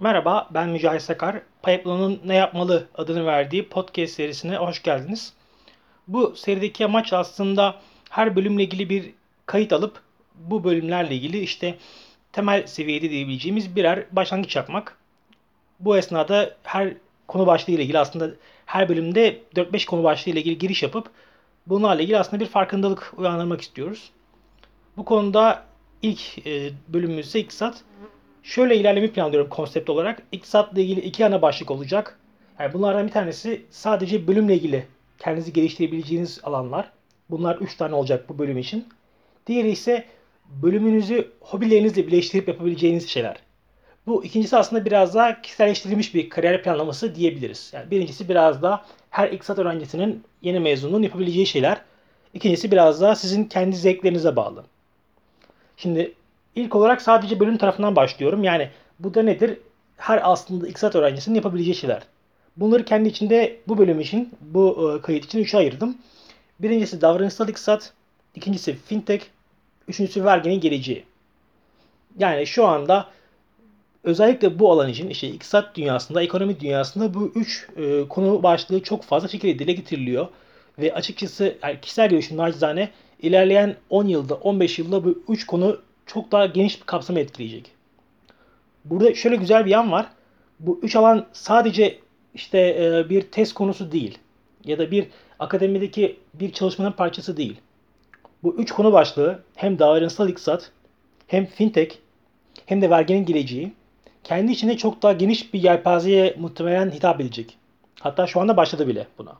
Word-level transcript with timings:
Merhaba, 0.00 0.48
ben 0.50 0.68
Mücahit 0.68 1.02
Sakar. 1.02 1.42
Pipeline'ın 1.62 2.20
Ne 2.24 2.34
Yapmalı 2.34 2.88
adını 2.94 3.26
verdiği 3.26 3.68
podcast 3.68 4.12
serisine 4.12 4.56
hoş 4.56 4.82
geldiniz. 4.82 5.32
Bu 6.08 6.36
serideki 6.36 6.84
amaç 6.84 7.12
aslında 7.12 7.76
her 8.10 8.36
bölümle 8.36 8.62
ilgili 8.62 8.90
bir 8.90 9.10
kayıt 9.46 9.72
alıp 9.72 10.02
bu 10.34 10.64
bölümlerle 10.64 11.14
ilgili 11.14 11.40
işte 11.40 11.78
temel 12.32 12.66
seviyede 12.66 13.10
diyebileceğimiz 13.10 13.76
birer 13.76 14.06
başlangıç 14.12 14.56
yapmak. 14.56 14.98
Bu 15.80 15.96
esnada 15.96 16.56
her 16.62 16.94
konu 17.28 17.46
başlığı 17.46 17.72
ile 17.72 17.82
ilgili 17.82 17.98
aslında 17.98 18.30
her 18.66 18.88
bölümde 18.88 19.38
4-5 19.56 19.86
konu 19.86 20.04
başlığı 20.04 20.30
ile 20.30 20.40
ilgili 20.40 20.58
giriş 20.58 20.82
yapıp 20.82 21.10
bunlarla 21.66 22.02
ilgili 22.02 22.18
aslında 22.18 22.40
bir 22.40 22.48
farkındalık 22.48 23.12
uyandırmak 23.16 23.60
istiyoruz. 23.60 24.10
Bu 24.96 25.04
konuda 25.04 25.64
ilk 26.02 26.46
e, 26.46 26.70
bölümümüzde 26.88 27.40
iktisat. 27.40 27.84
Şöyle 28.42 28.76
ilerleme 28.76 29.08
planlıyorum 29.10 29.48
konsept 29.50 29.90
olarak. 29.90 30.22
İktisatla 30.32 30.80
ilgili 30.80 31.00
iki 31.00 31.26
ana 31.26 31.42
başlık 31.42 31.70
olacak. 31.70 32.18
Yani 32.58 32.72
bunlardan 32.72 33.06
bir 33.06 33.12
tanesi 33.12 33.62
sadece 33.70 34.26
bölümle 34.26 34.54
ilgili 34.54 34.86
kendinizi 35.18 35.52
geliştirebileceğiniz 35.52 36.40
alanlar. 36.42 36.90
Bunlar 37.30 37.56
üç 37.56 37.76
tane 37.76 37.94
olacak 37.94 38.28
bu 38.28 38.38
bölüm 38.38 38.58
için. 38.58 38.88
Diğeri 39.46 39.70
ise 39.70 40.04
bölümünüzü 40.62 41.30
hobilerinizle 41.40 42.06
birleştirip 42.06 42.48
yapabileceğiniz 42.48 43.08
şeyler. 43.08 43.36
Bu 44.06 44.24
ikincisi 44.24 44.56
aslında 44.56 44.84
biraz 44.84 45.14
daha 45.14 45.42
kişiselleştirilmiş 45.42 46.14
bir 46.14 46.28
kariyer 46.28 46.62
planlaması 46.62 47.14
diyebiliriz. 47.14 47.70
Yani 47.74 47.90
birincisi 47.90 48.28
biraz 48.28 48.62
daha 48.62 48.86
her 49.10 49.28
iktisat 49.28 49.58
öğrencisinin 49.58 50.24
yeni 50.42 50.60
mezunun 50.60 51.02
yapabileceği 51.02 51.46
şeyler. 51.46 51.80
İkincisi 52.34 52.70
biraz 52.70 53.00
daha 53.00 53.14
sizin 53.14 53.44
kendi 53.44 53.76
zevklerinize 53.76 54.36
bağlı. 54.36 54.64
Şimdi 55.76 56.14
ilk 56.54 56.74
olarak 56.76 57.02
sadece 57.02 57.40
bölüm 57.40 57.56
tarafından 57.56 57.96
başlıyorum. 57.96 58.44
Yani 58.44 58.70
bu 59.00 59.14
da 59.14 59.22
nedir? 59.22 59.58
Her 59.96 60.30
aslında 60.30 60.68
iktisat 60.68 60.96
öğrencisinin 60.96 61.36
yapabileceği 61.36 61.74
şeyler. 61.74 62.02
Bunları 62.56 62.84
kendi 62.84 63.08
içinde 63.08 63.60
bu 63.68 63.78
bölüm 63.78 64.00
için, 64.00 64.34
bu 64.40 64.94
e, 64.96 65.02
kayıt 65.02 65.24
için 65.24 65.38
üçe 65.38 65.58
ayırdım. 65.58 65.96
Birincisi 66.60 67.00
davranışsal 67.00 67.48
iktisat, 67.48 67.92
ikincisi 68.34 68.76
fintech, 68.86 69.22
üçüncüsü 69.88 70.24
verginin 70.24 70.60
geleceği. 70.60 71.04
Yani 72.18 72.46
şu 72.46 72.66
anda 72.66 73.08
özellikle 74.04 74.58
bu 74.58 74.72
alan 74.72 74.88
için 74.88 75.10
işte 75.10 75.28
iktisat 75.28 75.76
dünyasında, 75.76 76.22
ekonomi 76.22 76.60
dünyasında 76.60 77.14
bu 77.14 77.32
üç 77.34 77.68
e, 77.76 78.08
konu 78.08 78.42
başlığı 78.42 78.82
çok 78.82 79.02
fazla 79.02 79.28
şekilde 79.28 79.58
dile 79.58 79.72
getiriliyor. 79.72 80.28
Ve 80.78 80.94
açıkçası 80.94 81.56
yani 81.62 81.80
kişisel 81.80 82.08
görüşüm 82.08 82.36
nacizane 82.36 82.90
ilerleyen 83.22 83.76
10 83.90 84.06
yılda, 84.06 84.34
15 84.34 84.78
yılda 84.78 85.04
bu 85.04 85.22
üç 85.28 85.46
konu 85.46 85.80
çok 86.12 86.32
daha 86.32 86.46
geniş 86.46 86.80
bir 86.80 86.86
kapsamı 86.86 87.20
etkileyecek. 87.20 87.70
Burada 88.84 89.14
şöyle 89.14 89.36
güzel 89.36 89.64
bir 89.64 89.70
yan 89.70 89.92
var. 89.92 90.06
Bu 90.60 90.80
üç 90.82 90.96
alan 90.96 91.26
sadece 91.32 91.98
işte 92.34 92.58
e, 92.58 93.10
bir 93.10 93.22
test 93.22 93.54
konusu 93.54 93.92
değil 93.92 94.18
ya 94.64 94.78
da 94.78 94.90
bir 94.90 95.06
akademideki 95.38 96.20
bir 96.34 96.52
çalışmanın 96.52 96.92
parçası 96.92 97.36
değil. 97.36 97.60
Bu 98.42 98.54
üç 98.54 98.72
konu 98.72 98.92
başlığı 98.92 99.42
hem 99.56 99.78
davranışsal 99.78 100.28
iktisat, 100.28 100.70
hem 101.26 101.46
fintech, 101.46 101.96
hem 102.66 102.82
de 102.82 102.90
verginin 102.90 103.24
geleceği 103.24 103.72
kendi 104.24 104.52
içinde 104.52 104.76
çok 104.76 105.02
daha 105.02 105.12
geniş 105.12 105.54
bir 105.54 105.62
yelpazeye 105.62 106.36
muhtemelen 106.38 106.90
hitap 106.90 107.20
edecek. 107.20 107.58
Hatta 108.00 108.26
şu 108.26 108.40
anda 108.40 108.56
başladı 108.56 108.88
bile 108.88 109.06
buna. 109.18 109.32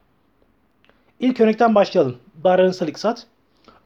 İlk 1.20 1.41
örnekten 1.41 1.74
başlayalım. 1.74 2.16
Davranışsal 2.44 2.88
iktisat. 2.88 3.26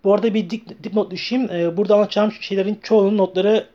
Bu 0.04 0.14
arada 0.14 0.34
bir 0.34 0.50
dip, 0.50 0.84
dipnot 0.84 1.10
düşeyim. 1.10 1.50
Ee, 1.50 1.76
burada 1.76 1.94
anlatacağım 1.94 2.32
şeylerin 2.40 2.78
çoğunun 2.82 3.18
notları 3.18 3.66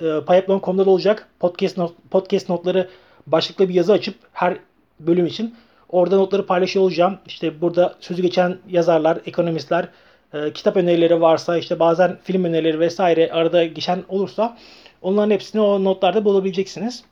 e, 0.00 0.20
Payaplan.com'da 0.26 0.86
da 0.86 0.90
olacak. 0.90 1.28
Podcast, 1.40 1.76
not, 1.76 1.92
podcast 2.10 2.48
notları 2.48 2.88
başlıklı 3.26 3.68
bir 3.68 3.74
yazı 3.74 3.92
açıp 3.92 4.14
her 4.32 4.56
bölüm 5.00 5.26
için 5.26 5.54
orada 5.88 6.16
notları 6.16 6.46
paylaşıyor 6.46 6.84
olacağım. 6.84 7.18
İşte 7.26 7.60
burada 7.60 7.94
sözü 8.00 8.22
geçen 8.22 8.58
yazarlar, 8.68 9.18
ekonomistler, 9.26 9.88
e, 10.34 10.52
kitap 10.52 10.76
önerileri 10.76 11.20
varsa 11.20 11.58
işte 11.58 11.78
bazen 11.78 12.18
film 12.22 12.44
önerileri 12.44 12.80
vesaire 12.80 13.32
arada 13.32 13.64
geçen 13.64 14.04
olursa 14.08 14.58
onların 15.02 15.30
hepsini 15.30 15.62
o 15.62 15.84
notlarda 15.84 16.24
bulabileceksiniz. 16.24 17.04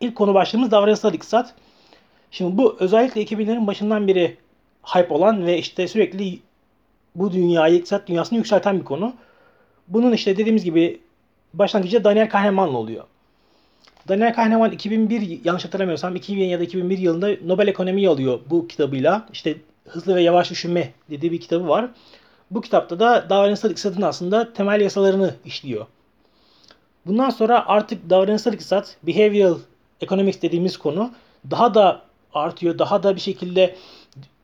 İlk 0.00 0.16
konu 0.16 0.34
başlığımız 0.34 0.70
davranışsal 0.70 1.14
iktisat. 1.14 1.54
Şimdi 2.30 2.58
bu 2.58 2.76
özellikle 2.80 3.22
2000'lerin 3.22 3.66
başından 3.66 4.08
beri 4.08 4.36
hype 4.82 5.14
olan 5.14 5.46
ve 5.46 5.58
işte 5.58 5.88
sürekli 5.88 6.38
bu 7.18 7.32
dünyayı, 7.32 7.74
iktisat 7.74 8.08
dünyasını 8.08 8.38
yükselten 8.38 8.80
bir 8.80 8.84
konu. 8.84 9.14
Bunun 9.88 10.12
işte 10.12 10.36
dediğimiz 10.36 10.64
gibi 10.64 11.00
başlangıcı 11.54 12.04
Daniel 12.04 12.28
Kahneman'la 12.28 12.78
oluyor. 12.78 13.04
Daniel 14.08 14.34
Kahneman 14.34 14.70
2001 14.70 15.44
yanlış 15.44 15.64
hatırlamıyorsam 15.64 16.16
2000 16.16 16.44
ya 16.44 16.60
da 16.60 16.64
2001 16.64 16.98
yılında 16.98 17.30
Nobel 17.44 17.68
Ekonomi'yi 17.68 18.08
alıyor 18.08 18.40
bu 18.50 18.68
kitabıyla. 18.68 19.26
İşte 19.32 19.56
Hızlı 19.88 20.14
ve 20.14 20.22
Yavaş 20.22 20.50
Düşünme 20.50 20.92
dediği 21.10 21.32
bir 21.32 21.40
kitabı 21.40 21.68
var. 21.68 21.90
Bu 22.50 22.60
kitapta 22.60 23.00
da 23.00 23.30
davranışsal 23.30 23.70
iktisatın 23.70 24.02
aslında 24.02 24.52
temel 24.52 24.80
yasalarını 24.80 25.34
işliyor. 25.44 25.86
Bundan 27.06 27.30
sonra 27.30 27.66
artık 27.66 28.10
davranışsal 28.10 28.52
iktisat, 28.52 28.96
behavioral 29.02 29.58
economics 30.00 30.42
dediğimiz 30.42 30.76
konu 30.76 31.10
daha 31.50 31.74
da 31.74 32.02
artıyor. 32.34 32.78
Daha 32.78 33.02
da 33.02 33.16
bir 33.16 33.20
şekilde 33.20 33.76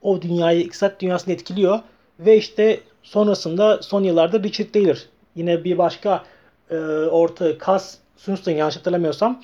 o 0.01 0.21
dünyayı, 0.21 0.61
iktisat 0.61 1.01
dünyasını 1.01 1.33
etkiliyor. 1.33 1.79
Ve 2.25 2.37
işte 2.37 2.79
sonrasında 3.03 3.81
son 3.81 4.03
yıllarda 4.03 4.43
Richard 4.43 4.67
Taylor 4.67 4.97
yine 5.35 5.63
bir 5.63 5.77
başka 5.77 6.23
e, 6.69 6.75
orta 7.11 7.57
Kas 7.57 7.97
Sunstein 8.17 8.57
yanlış 8.57 8.77
hatırlamıyorsam 8.77 9.43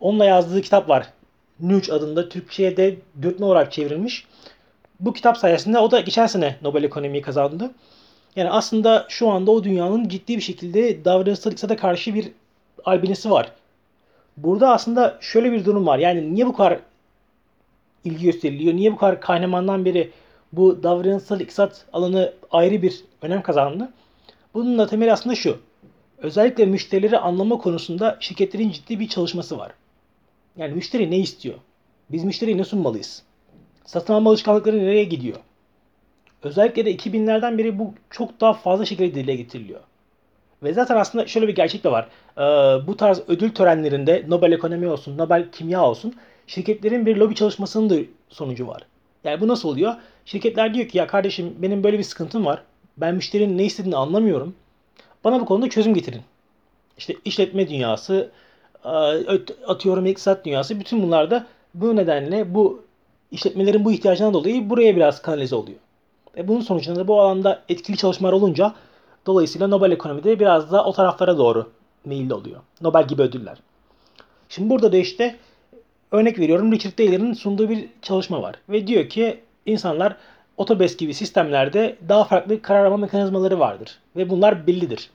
onunla 0.00 0.24
yazdığı 0.24 0.62
kitap 0.62 0.88
var. 0.88 1.06
Nudge 1.60 1.92
adında 1.92 2.28
Türkçe'ye 2.28 2.76
de 2.76 2.96
dürtme 3.22 3.46
olarak 3.46 3.72
çevrilmiş. 3.72 4.26
Bu 5.00 5.12
kitap 5.12 5.36
sayesinde 5.36 5.78
o 5.78 5.90
da 5.90 6.00
geçen 6.00 6.26
sene 6.26 6.56
Nobel 6.62 6.84
Ekonomiyi 6.84 7.22
kazandı. 7.22 7.70
Yani 8.36 8.50
aslında 8.50 9.06
şu 9.08 9.28
anda 9.28 9.50
o 9.50 9.64
dünyanın 9.64 10.08
ciddi 10.08 10.36
bir 10.36 10.42
şekilde 10.42 11.04
davranışsal 11.04 11.52
iktisada 11.52 11.76
karşı 11.76 12.14
bir 12.14 12.32
albinisi 12.84 13.30
var. 13.30 13.52
Burada 14.36 14.72
aslında 14.72 15.18
şöyle 15.20 15.52
bir 15.52 15.64
durum 15.64 15.86
var. 15.86 15.98
Yani 15.98 16.34
niye 16.34 16.46
bu 16.46 16.52
kadar 16.52 16.78
ilgi 18.04 18.24
gösteriliyor? 18.24 18.74
Niye 18.74 18.92
bu 18.92 18.96
kadar 18.96 19.20
Kahneman'dan 19.20 19.84
beri 19.84 20.10
bu 20.52 20.82
davranışsal 20.82 21.40
iktisat 21.40 21.84
alanı 21.92 22.32
ayrı 22.50 22.82
bir 22.82 23.04
önem 23.22 23.42
kazandı? 23.42 23.92
Bunun 24.54 24.78
da 24.78 24.86
temeli 24.86 25.12
aslında 25.12 25.34
şu. 25.34 25.58
Özellikle 26.18 26.66
müşterileri 26.66 27.18
anlama 27.18 27.58
konusunda 27.58 28.16
şirketlerin 28.20 28.70
ciddi 28.70 29.00
bir 29.00 29.08
çalışması 29.08 29.58
var. 29.58 29.72
Yani 30.56 30.74
müşteri 30.74 31.10
ne 31.10 31.18
istiyor? 31.18 31.54
Biz 32.10 32.24
müşteriye 32.24 32.56
ne 32.56 32.64
sunmalıyız? 32.64 33.22
Satın 33.84 34.14
alma 34.14 34.30
alışkanlıkları 34.30 34.78
nereye 34.78 35.04
gidiyor? 35.04 35.36
Özellikle 36.42 36.84
de 36.84 36.96
2000'lerden 36.96 37.58
beri 37.58 37.78
bu 37.78 37.94
çok 38.10 38.40
daha 38.40 38.52
fazla 38.52 38.84
şekilde 38.84 39.14
dile 39.14 39.36
getiriliyor. 39.36 39.80
Ve 40.62 40.72
zaten 40.72 40.96
aslında 40.96 41.26
şöyle 41.26 41.48
bir 41.48 41.54
gerçek 41.54 41.84
de 41.84 41.90
var. 41.90 42.08
Ee, 42.38 42.42
bu 42.86 42.96
tarz 42.96 43.22
ödül 43.28 43.50
törenlerinde 43.50 44.24
Nobel 44.28 44.52
Ekonomi 44.52 44.88
olsun, 44.88 45.18
Nobel 45.18 45.50
Kimya 45.52 45.84
olsun 45.84 46.14
şirketlerin 46.46 47.06
bir 47.06 47.16
lobi 47.16 47.34
çalışmasının 47.34 47.90
da 47.90 47.94
sonucu 48.28 48.66
var. 48.66 48.82
Yani 49.24 49.40
bu 49.40 49.48
nasıl 49.48 49.68
oluyor? 49.68 49.94
Şirketler 50.26 50.74
diyor 50.74 50.88
ki 50.88 50.98
ya 50.98 51.06
kardeşim 51.06 51.54
benim 51.58 51.84
böyle 51.84 51.98
bir 51.98 52.02
sıkıntım 52.02 52.46
var. 52.46 52.62
Ben 52.96 53.14
müşterinin 53.14 53.58
ne 53.58 53.64
istediğini 53.64 53.96
anlamıyorum. 53.96 54.54
Bana 55.24 55.40
bu 55.40 55.44
konuda 55.44 55.68
çözüm 55.70 55.94
getirin. 55.94 56.22
İşte 56.98 57.14
işletme 57.24 57.68
dünyası, 57.68 58.30
atıyorum 59.66 60.06
iktisat 60.06 60.44
dünyası 60.44 60.80
bütün 60.80 61.02
bunlar 61.02 61.30
da 61.30 61.46
bu 61.74 61.96
nedenle 61.96 62.54
bu 62.54 62.84
işletmelerin 63.30 63.84
bu 63.84 63.92
ihtiyacından 63.92 64.34
dolayı 64.34 64.70
buraya 64.70 64.96
biraz 64.96 65.22
kanalize 65.22 65.56
oluyor. 65.56 65.78
Ve 66.36 66.48
bunun 66.48 66.60
sonucunda 66.60 67.00
da 67.00 67.08
bu 67.08 67.20
alanda 67.20 67.62
etkili 67.68 67.96
çalışmalar 67.96 68.32
olunca 68.32 68.74
dolayısıyla 69.26 69.68
Nobel 69.68 69.90
ekonomide 69.90 70.40
biraz 70.40 70.72
da 70.72 70.84
o 70.84 70.92
taraflara 70.92 71.38
doğru 71.38 71.70
meyilli 72.04 72.34
oluyor. 72.34 72.60
Nobel 72.80 73.08
gibi 73.08 73.22
ödüller. 73.22 73.58
Şimdi 74.48 74.70
burada 74.70 74.92
da 74.92 74.96
işte 74.96 75.36
örnek 76.12 76.38
veriyorum 76.38 76.72
Richard 76.72 76.92
Taylor'ın 76.92 77.32
sunduğu 77.32 77.68
bir 77.68 77.88
çalışma 78.02 78.42
var. 78.42 78.54
Ve 78.68 78.86
diyor 78.86 79.08
ki 79.08 79.40
insanlar 79.66 80.16
otobes 80.56 80.96
gibi 80.96 81.14
sistemlerde 81.14 81.96
daha 82.08 82.24
farklı 82.24 82.62
karar 82.62 82.84
alma 82.84 82.96
mekanizmaları 82.96 83.58
vardır. 83.58 83.98
Ve 84.16 84.30
bunlar 84.30 84.66
bellidir. 84.66 85.10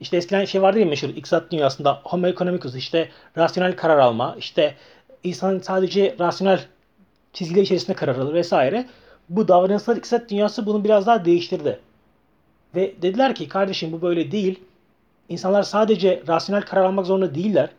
İşte 0.00 0.16
eskiden 0.16 0.44
şey 0.44 0.62
vardı 0.62 0.78
ya 0.78 0.86
meşhur 0.86 1.08
iktisat 1.08 1.52
dünyasında 1.52 2.00
homo 2.04 2.26
economicus 2.26 2.74
işte 2.74 3.08
rasyonel 3.36 3.76
karar 3.76 3.98
alma, 3.98 4.36
işte 4.38 4.74
insan 5.24 5.58
sadece 5.58 6.16
rasyonel 6.20 6.60
çizgiler 7.32 7.62
içerisinde 7.62 7.96
karar 7.96 8.16
alır 8.18 8.34
vesaire. 8.34 8.86
Bu 9.28 9.48
davranışsal 9.48 9.96
iktisat 9.96 10.30
dünyası 10.30 10.66
bunu 10.66 10.84
biraz 10.84 11.06
daha 11.06 11.24
değiştirdi. 11.24 11.80
Ve 12.74 12.94
dediler 13.02 13.34
ki 13.34 13.48
kardeşim 13.48 13.92
bu 13.92 14.02
böyle 14.02 14.32
değil. 14.32 14.60
İnsanlar 15.28 15.62
sadece 15.62 16.22
rasyonel 16.28 16.62
karar 16.62 16.84
almak 16.84 17.06
zorunda 17.06 17.34
değiller. 17.34 17.70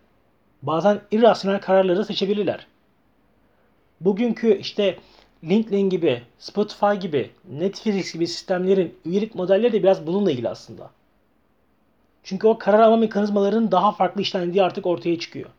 Bazen 0.61 1.01
irrasyonel 1.11 1.61
kararları 1.61 2.05
seçebilirler. 2.05 2.67
Bugünkü 4.01 4.57
işte 4.57 4.97
LinkedIn 5.43 5.89
gibi, 5.89 6.21
Spotify 6.39 6.95
gibi, 7.01 7.31
Netflix 7.49 8.13
gibi 8.13 8.27
sistemlerin 8.27 8.95
üyelik 9.05 9.35
modelleri 9.35 9.73
de 9.73 9.83
biraz 9.83 10.07
bununla 10.07 10.31
ilgili 10.31 10.49
aslında. 10.49 10.89
Çünkü 12.23 12.47
o 12.47 12.57
karar 12.57 12.79
alma 12.79 12.97
mekanizmalarının 12.97 13.71
daha 13.71 13.91
farklı 13.91 14.21
işlendiği 14.21 14.63
artık 14.63 14.85
ortaya 14.85 15.19
çıkıyor. 15.19 15.49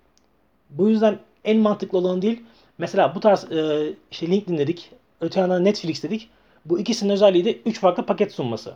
Bu 0.71 0.89
yüzden 0.89 1.19
en 1.45 1.59
mantıklı 1.59 1.99
olan 1.99 2.23
değil. 2.23 2.43
Mesela 2.79 3.15
bu 3.15 3.21
tarz 3.21 3.53
e, 3.53 3.93
işte 4.11 4.27
LinkedIn 4.27 4.59
dedik. 4.59 4.91
Öte 5.21 5.41
yandan 5.41 5.65
Netflix 5.65 6.03
dedik. 6.03 6.31
Bu 6.65 6.79
ikisinin 6.79 7.13
özelliği 7.13 7.45
de 7.45 7.59
3 7.67 7.81
farklı 7.81 8.07
paket 8.07 8.33
sunması. 8.33 8.75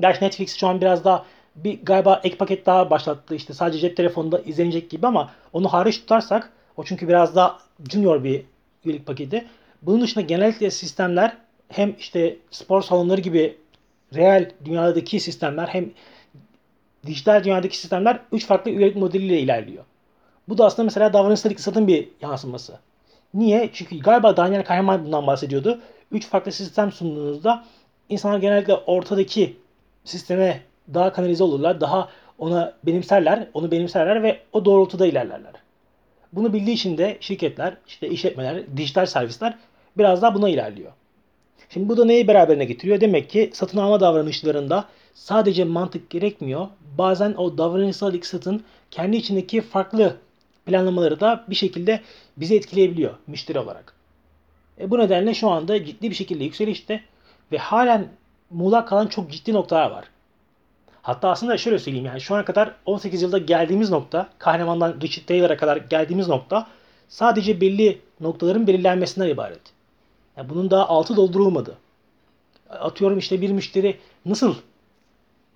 Gerçi 0.00 0.24
Netflix 0.24 0.56
şu 0.56 0.66
an 0.66 0.80
biraz 0.80 1.04
daha 1.04 1.24
bir 1.56 1.80
galiba 1.82 2.20
ek 2.24 2.36
paket 2.36 2.66
daha 2.66 2.90
başlattı. 2.90 3.34
İşte 3.34 3.54
sadece 3.54 3.78
cep 3.78 3.96
telefonunda 3.96 4.38
izlenecek 4.40 4.90
gibi 4.90 5.06
ama 5.06 5.30
onu 5.52 5.68
hariç 5.68 6.00
tutarsak 6.00 6.52
o 6.76 6.84
çünkü 6.84 7.08
biraz 7.08 7.36
daha 7.36 7.58
junior 7.90 8.24
bir 8.24 8.44
üyelik 8.84 9.06
paketi. 9.06 9.46
Bunun 9.86 10.00
dışında 10.00 10.24
genellikle 10.24 10.70
sistemler 10.70 11.36
hem 11.68 11.94
işte 11.98 12.36
spor 12.50 12.82
salonları 12.82 13.20
gibi 13.20 13.58
real 14.14 14.50
dünyadaki 14.64 15.20
sistemler 15.20 15.66
hem 15.66 15.90
dijital 17.06 17.44
dünyadaki 17.44 17.78
sistemler 17.78 18.20
3 18.32 18.46
farklı 18.46 18.70
üyelik 18.70 18.96
modeliyle 18.96 19.40
ilerliyor. 19.40 19.84
Bu 20.48 20.58
da 20.58 20.64
aslında 20.64 20.84
mesela 20.84 21.12
davranışları 21.12 21.52
iktisadın 21.52 21.88
bir 21.88 22.08
yansıması. 22.20 22.78
Niye? 23.34 23.70
Çünkü 23.72 23.98
galiba 23.98 24.36
Daniel 24.36 24.64
Kahneman 24.64 25.04
bundan 25.04 25.26
bahsediyordu. 25.26 25.80
3 26.12 26.26
farklı 26.26 26.52
sistem 26.52 26.92
sunduğunuzda 26.92 27.64
insanlar 28.08 28.38
genellikle 28.38 28.74
ortadaki 28.74 29.56
sisteme 30.04 30.60
daha 30.94 31.12
kanalize 31.12 31.44
olurlar. 31.44 31.80
Daha 31.80 32.08
ona 32.38 32.74
benimserler, 32.84 33.48
onu 33.54 33.70
benimserler 33.70 34.22
ve 34.22 34.40
o 34.52 34.64
doğrultuda 34.64 35.06
ilerlerler. 35.06 35.52
Bunu 36.32 36.52
bildiği 36.52 36.74
için 36.74 36.98
de 36.98 37.16
şirketler, 37.20 37.76
işte 37.86 38.08
işletmeler, 38.08 38.76
dijital 38.76 39.06
servisler 39.06 39.58
biraz 39.98 40.22
daha 40.22 40.34
buna 40.34 40.48
ilerliyor. 40.48 40.92
Şimdi 41.70 41.88
bu 41.88 41.96
da 41.96 42.04
neyi 42.04 42.28
beraberine 42.28 42.64
getiriyor? 42.64 43.00
Demek 43.00 43.30
ki 43.30 43.50
satın 43.54 43.78
alma 43.78 44.00
davranışlarında 44.00 44.84
sadece 45.14 45.64
mantık 45.64 46.10
gerekmiyor. 46.10 46.68
Bazen 46.98 47.34
o 47.34 47.58
davranışsal 47.58 48.14
iktisatın 48.14 48.64
kendi 48.90 49.16
içindeki 49.16 49.60
farklı 49.60 50.16
planlamaları 50.66 51.20
da 51.20 51.44
bir 51.48 51.54
şekilde 51.54 52.00
bizi 52.36 52.56
etkileyebiliyor 52.56 53.14
müşteri 53.26 53.58
olarak. 53.58 53.94
E 54.80 54.90
bu 54.90 54.98
nedenle 54.98 55.34
şu 55.34 55.48
anda 55.50 55.84
ciddi 55.84 56.10
bir 56.10 56.14
şekilde 56.14 56.44
yükselişte 56.44 57.00
ve 57.52 57.58
halen 57.58 58.08
muğlak 58.50 58.88
kalan 58.88 59.06
çok 59.06 59.30
ciddi 59.30 59.52
noktalar 59.52 59.90
var. 59.90 60.04
Hatta 61.02 61.30
aslında 61.30 61.58
şöyle 61.58 61.78
söyleyeyim 61.78 62.06
yani 62.06 62.20
şu 62.20 62.34
ana 62.34 62.44
kadar 62.44 62.74
18 62.86 63.22
yılda 63.22 63.38
geldiğimiz 63.38 63.90
nokta, 63.90 64.28
Kahneman'dan 64.38 64.96
Richard 65.02 65.26
Taylor'a 65.26 65.56
kadar 65.56 65.76
geldiğimiz 65.76 66.28
nokta 66.28 66.66
sadece 67.08 67.60
belli 67.60 67.98
noktaların 68.20 68.66
belirlenmesinden 68.66 69.28
ibaret. 69.28 69.75
Yani 70.36 70.48
bunun 70.48 70.70
daha 70.70 70.88
altı 70.88 71.16
doldurulmadı. 71.16 71.78
Atıyorum 72.70 73.18
işte 73.18 73.40
bir 73.40 73.50
müşteri 73.50 73.96
nasıl 74.24 74.54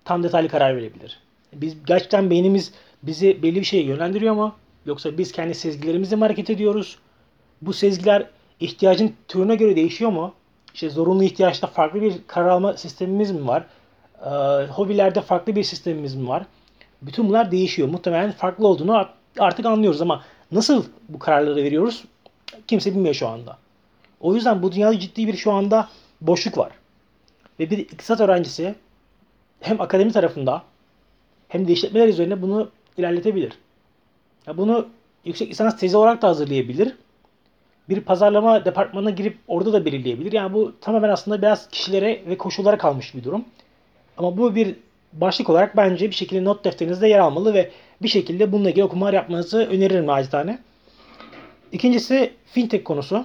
tam 0.05 0.23
detaylı 0.23 0.49
karar 0.49 0.77
verebilir? 0.77 1.21
Biz 1.53 1.85
gerçekten 1.85 2.31
beynimiz 2.31 2.73
bizi 3.03 3.43
belli 3.43 3.61
bir 3.61 3.65
şeye 3.65 3.83
yönlendiriyor 3.83 4.35
mu? 4.35 4.55
Yoksa 4.87 5.19
biz 5.19 5.33
kendi 5.33 5.55
sezgilerimizle 5.55 6.17
mi 6.17 6.21
hareket 6.21 6.51
ediyoruz? 6.51 6.99
Bu 7.63 7.73
sezgiler 7.73 8.27
ihtiyacın 8.61 9.15
türüne 9.29 9.55
göre 9.57 9.77
değişiyor 9.77 10.11
mu? 10.11 10.35
İşte 10.75 10.91
zorunlu 10.91 11.25
ihtiyaçta 11.25 11.67
farklı 11.67 12.03
bir 12.03 12.15
karar 12.27 12.49
alma 12.49 12.77
sistemimiz 12.77 13.31
mi 13.31 13.47
var? 13.47 13.67
Ee, 14.25 14.29
hobilerde 14.67 15.21
farklı 15.21 15.57
bir 15.57 15.65
sistemimiz 15.65 16.15
mi 16.15 16.29
var? 16.29 16.47
Bütün 17.03 17.29
bunlar 17.29 17.51
değişiyor. 17.51 17.89
Muhtemelen 17.89 18.33
farklı 18.33 18.67
olduğunu 18.67 19.09
artık 19.39 19.67
anlıyoruz 19.67 20.03
ama 20.03 20.25
nasıl 20.53 20.85
bu 21.09 21.19
kararları 21.19 21.57
veriyoruz? 21.57 22.05
Kimse 22.67 22.91
bilmiyor 22.91 23.15
şu 23.15 23.29
anda. 23.29 23.59
O 24.21 24.35
yüzden 24.35 24.63
bu 24.63 24.73
dünyada 24.73 24.99
ciddi 24.99 25.27
bir 25.27 25.37
şu 25.37 25.53
anda 25.53 25.89
boşluk 26.21 26.59
var. 26.59 26.73
Ve 27.61 27.71
bir 27.71 27.79
iktisat 27.79 28.21
öğrencisi 28.21 28.75
hem 29.61 29.81
akademi 29.81 30.13
tarafında 30.13 30.63
hem 31.49 31.69
de 31.69 31.73
işletmeler 31.73 32.09
üzerine 32.09 32.43
bunu 32.43 32.71
ilerletebilir. 32.99 33.53
Ya 34.47 34.57
bunu 34.57 34.89
yüksek 35.25 35.51
lisans 35.51 35.77
tezi 35.77 35.97
olarak 35.97 36.23
da 36.23 36.29
hazırlayabilir. 36.29 36.95
Bir 37.89 38.01
pazarlama 38.01 38.65
departmanına 38.65 39.11
girip 39.11 39.39
orada 39.49 39.73
da 39.73 39.85
belirleyebilir. 39.85 40.33
Yani 40.33 40.53
bu 40.53 40.73
tamamen 40.81 41.09
aslında 41.09 41.43
biraz 41.43 41.69
kişilere 41.69 42.23
ve 42.27 42.39
koşullara 42.39 42.79
kalmış 42.79 43.15
bir 43.15 43.25
durum. 43.25 43.45
Ama 44.17 44.37
bu 44.37 44.55
bir 44.55 44.77
başlık 45.13 45.51
olarak 45.51 45.77
bence 45.77 46.11
bir 46.11 46.15
şekilde 46.15 46.45
not 46.45 46.65
defterinizde 46.65 47.09
yer 47.09 47.19
almalı 47.19 47.55
ve 47.55 47.71
bir 48.03 48.09
şekilde 48.09 48.53
bununla 48.53 48.71
ilgili 48.71 48.85
okumalar 48.85 49.13
yapmanızı 49.13 49.59
öneririm 49.59 50.11
acizane. 50.11 50.59
İkincisi 51.73 52.33
fintech 52.47 52.85
konusu. 52.85 53.25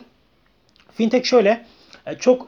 Fintech 0.95 1.25
şöyle, 1.25 1.65
e, 2.05 2.15
çok 2.15 2.47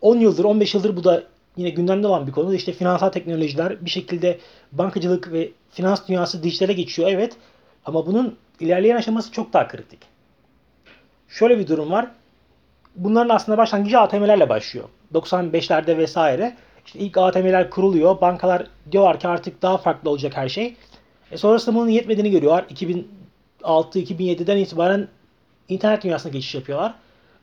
10 0.00 0.16
yıldır, 0.16 0.44
15 0.44 0.74
yıldır 0.74 0.96
bu 0.96 1.04
da 1.04 1.22
yine 1.56 1.70
gündemde 1.70 2.06
olan 2.06 2.26
bir 2.26 2.32
konu. 2.32 2.54
İşte 2.54 2.72
finansal 2.72 3.08
teknolojiler 3.08 3.84
bir 3.84 3.90
şekilde 3.90 4.38
bankacılık 4.72 5.32
ve 5.32 5.50
finans 5.70 6.08
dünyası 6.08 6.42
dijitale 6.42 6.72
geçiyor 6.72 7.08
evet. 7.10 7.36
Ama 7.84 8.06
bunun 8.06 8.36
ilerleyen 8.60 8.96
aşaması 8.96 9.32
çok 9.32 9.52
daha 9.52 9.68
kritik. 9.68 9.98
Şöyle 11.28 11.58
bir 11.58 11.66
durum 11.66 11.90
var. 11.90 12.10
Bunların 12.96 13.34
aslında 13.34 13.58
başlangıcı 13.58 14.00
ATM'lerle 14.00 14.48
başlıyor. 14.48 14.88
95'lerde 15.14 15.98
vesaire. 15.98 16.56
İşte 16.86 16.98
ilk 16.98 17.18
ATM'ler 17.18 17.70
kuruluyor. 17.70 18.20
Bankalar 18.20 18.66
diyorlar 18.92 19.20
ki 19.20 19.28
artık 19.28 19.62
daha 19.62 19.78
farklı 19.78 20.10
olacak 20.10 20.36
her 20.36 20.48
şey. 20.48 20.76
E 21.30 21.36
sonrasında 21.36 21.76
bunun 21.76 21.88
yetmediğini 21.88 22.30
görüyorlar. 22.30 22.64
2006-2007'den 23.62 24.56
itibaren 24.56 25.08
internet 25.68 26.04
dünyasına 26.04 26.32
geçiş 26.32 26.54
yapıyorlar. 26.54 26.94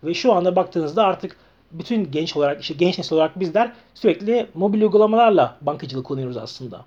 Ve 0.06 0.14
şu 0.14 0.34
anda 0.34 0.56
baktığınızda 0.56 1.04
artık 1.04 1.38
bütün 1.72 2.12
genç 2.12 2.38
olarak, 2.38 2.62
işte 2.62 2.74
genç 2.74 2.98
nesil 2.98 3.16
olarak 3.16 3.40
bizler 3.40 3.72
sürekli 3.94 4.48
mobil 4.54 4.82
uygulamalarla 4.82 5.58
bankacılık 5.62 6.06
kullanıyoruz 6.06 6.38
aslında. 6.38 6.86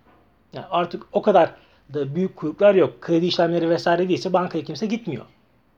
Yani 0.52 0.66
artık 0.70 1.02
o 1.12 1.22
kadar 1.22 1.50
da 1.94 2.14
büyük 2.14 2.36
kuyruklar 2.36 2.74
yok. 2.74 3.00
Kredi 3.00 3.26
işlemleri 3.26 3.70
vesaire 3.70 4.08
değilse 4.08 4.32
bankaya 4.32 4.64
kimse 4.64 4.86
gitmiyor. 4.86 5.24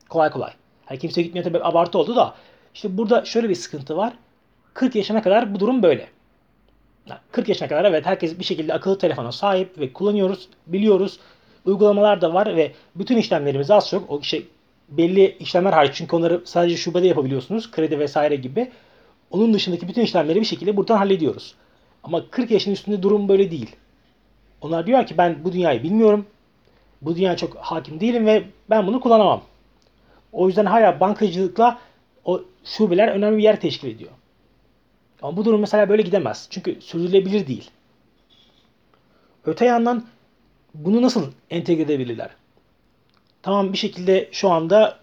Kolay 0.09 0.31
kolay. 0.31 0.51
Yani 0.89 0.99
kimse 0.99 1.21
gitmiyor 1.21 1.43
tabii 1.45 1.63
abartı 1.63 1.97
oldu 1.97 2.15
da. 2.15 2.35
İşte 2.73 2.97
burada 2.97 3.25
şöyle 3.25 3.49
bir 3.49 3.55
sıkıntı 3.55 3.97
var. 3.97 4.13
40 4.73 4.95
yaşına 4.95 5.21
kadar 5.21 5.53
bu 5.53 5.59
durum 5.59 5.83
böyle. 5.83 6.07
40 7.31 7.49
yaşına 7.49 7.67
kadar 7.67 7.85
evet 7.85 8.05
herkes 8.05 8.39
bir 8.39 8.43
şekilde 8.43 8.73
akıllı 8.73 8.97
telefona 8.97 9.31
sahip 9.31 9.77
ve 9.79 9.93
kullanıyoruz, 9.93 10.49
biliyoruz. 10.67 11.19
Uygulamalar 11.65 12.21
da 12.21 12.33
var 12.33 12.55
ve 12.55 12.71
bütün 12.95 13.17
işlemlerimizi 13.17 13.73
az 13.73 13.89
çok 13.89 14.11
o 14.11 14.21
şey 14.21 14.47
belli 14.91 15.37
işlemler 15.39 15.73
hariç 15.73 15.91
çünkü 15.93 16.15
onları 16.15 16.41
sadece 16.45 16.77
şubede 16.77 17.07
yapabiliyorsunuz. 17.07 17.71
Kredi 17.71 17.99
vesaire 17.99 18.35
gibi. 18.35 18.71
Onun 19.31 19.53
dışındaki 19.53 19.87
bütün 19.87 20.01
işlemleri 20.01 20.39
bir 20.39 20.45
şekilde 20.45 20.77
buradan 20.77 20.97
hallediyoruz. 20.97 21.55
Ama 22.03 22.29
40 22.29 22.51
yaşın 22.51 22.71
üstünde 22.71 23.03
durum 23.03 23.29
böyle 23.29 23.51
değil. 23.51 23.75
Onlar 24.61 24.87
diyor 24.87 25.05
ki 25.05 25.17
ben 25.17 25.43
bu 25.43 25.53
dünyayı 25.53 25.83
bilmiyorum. 25.83 26.25
Bu 27.01 27.15
dünyaya 27.15 27.37
çok 27.37 27.55
hakim 27.55 27.99
değilim 27.99 28.25
ve 28.25 28.43
ben 28.69 28.87
bunu 28.87 28.99
kullanamam. 28.99 29.41
O 30.31 30.47
yüzden 30.47 30.65
hala 30.65 30.99
bankacılıkla 30.99 31.79
o 32.25 32.41
şubeler 32.65 33.07
önemli 33.07 33.37
bir 33.37 33.43
yer 33.43 33.61
teşkil 33.61 33.87
ediyor. 33.87 34.11
Ama 35.21 35.37
bu 35.37 35.45
durum 35.45 35.61
mesela 35.61 35.89
böyle 35.89 36.01
gidemez. 36.01 36.47
Çünkü 36.49 36.81
sürdürülebilir 36.81 37.47
değil. 37.47 37.71
Öte 39.45 39.65
yandan 39.65 40.05
bunu 40.73 41.01
nasıl 41.01 41.31
entegre 41.49 41.81
edebilirler? 41.81 42.29
Tamam 43.43 43.73
bir 43.73 43.77
şekilde 43.77 44.29
şu 44.31 44.49
anda 44.49 44.97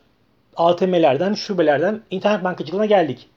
ATM'lerden, 0.57 1.35
şubelerden 1.35 2.01
internet 2.11 2.45
bankacılığına 2.45 2.87
geldik. 2.87 3.29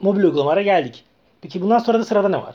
Mobil 0.00 0.22
uygulamalara 0.22 0.62
geldik. 0.62 1.04
Peki 1.40 1.62
bundan 1.62 1.78
sonra 1.78 1.98
da 1.98 2.04
sırada 2.04 2.28
ne 2.28 2.36
var? 2.36 2.54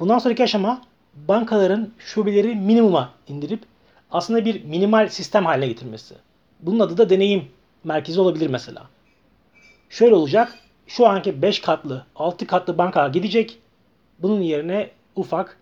Bundan 0.00 0.18
sonraki 0.18 0.44
aşama 0.44 0.82
bankaların 1.14 1.92
şubeleri 1.98 2.54
minimuma 2.54 3.12
indirip 3.28 3.62
aslında 4.10 4.44
bir 4.44 4.64
minimal 4.64 5.08
sistem 5.08 5.46
haline 5.46 5.66
getirmesi. 5.66 6.14
Bunun 6.60 6.80
adı 6.80 6.98
da 6.98 7.10
deneyim 7.10 7.48
merkezi 7.84 8.20
olabilir 8.20 8.46
mesela. 8.46 8.86
Şöyle 9.90 10.14
olacak. 10.14 10.58
Şu 10.86 11.06
anki 11.06 11.42
5 11.42 11.60
katlı, 11.60 12.06
6 12.16 12.46
katlı 12.46 12.78
bankalar 12.78 13.08
gidecek. 13.08 13.58
Bunun 14.18 14.40
yerine 14.40 14.90
ufak, 15.16 15.58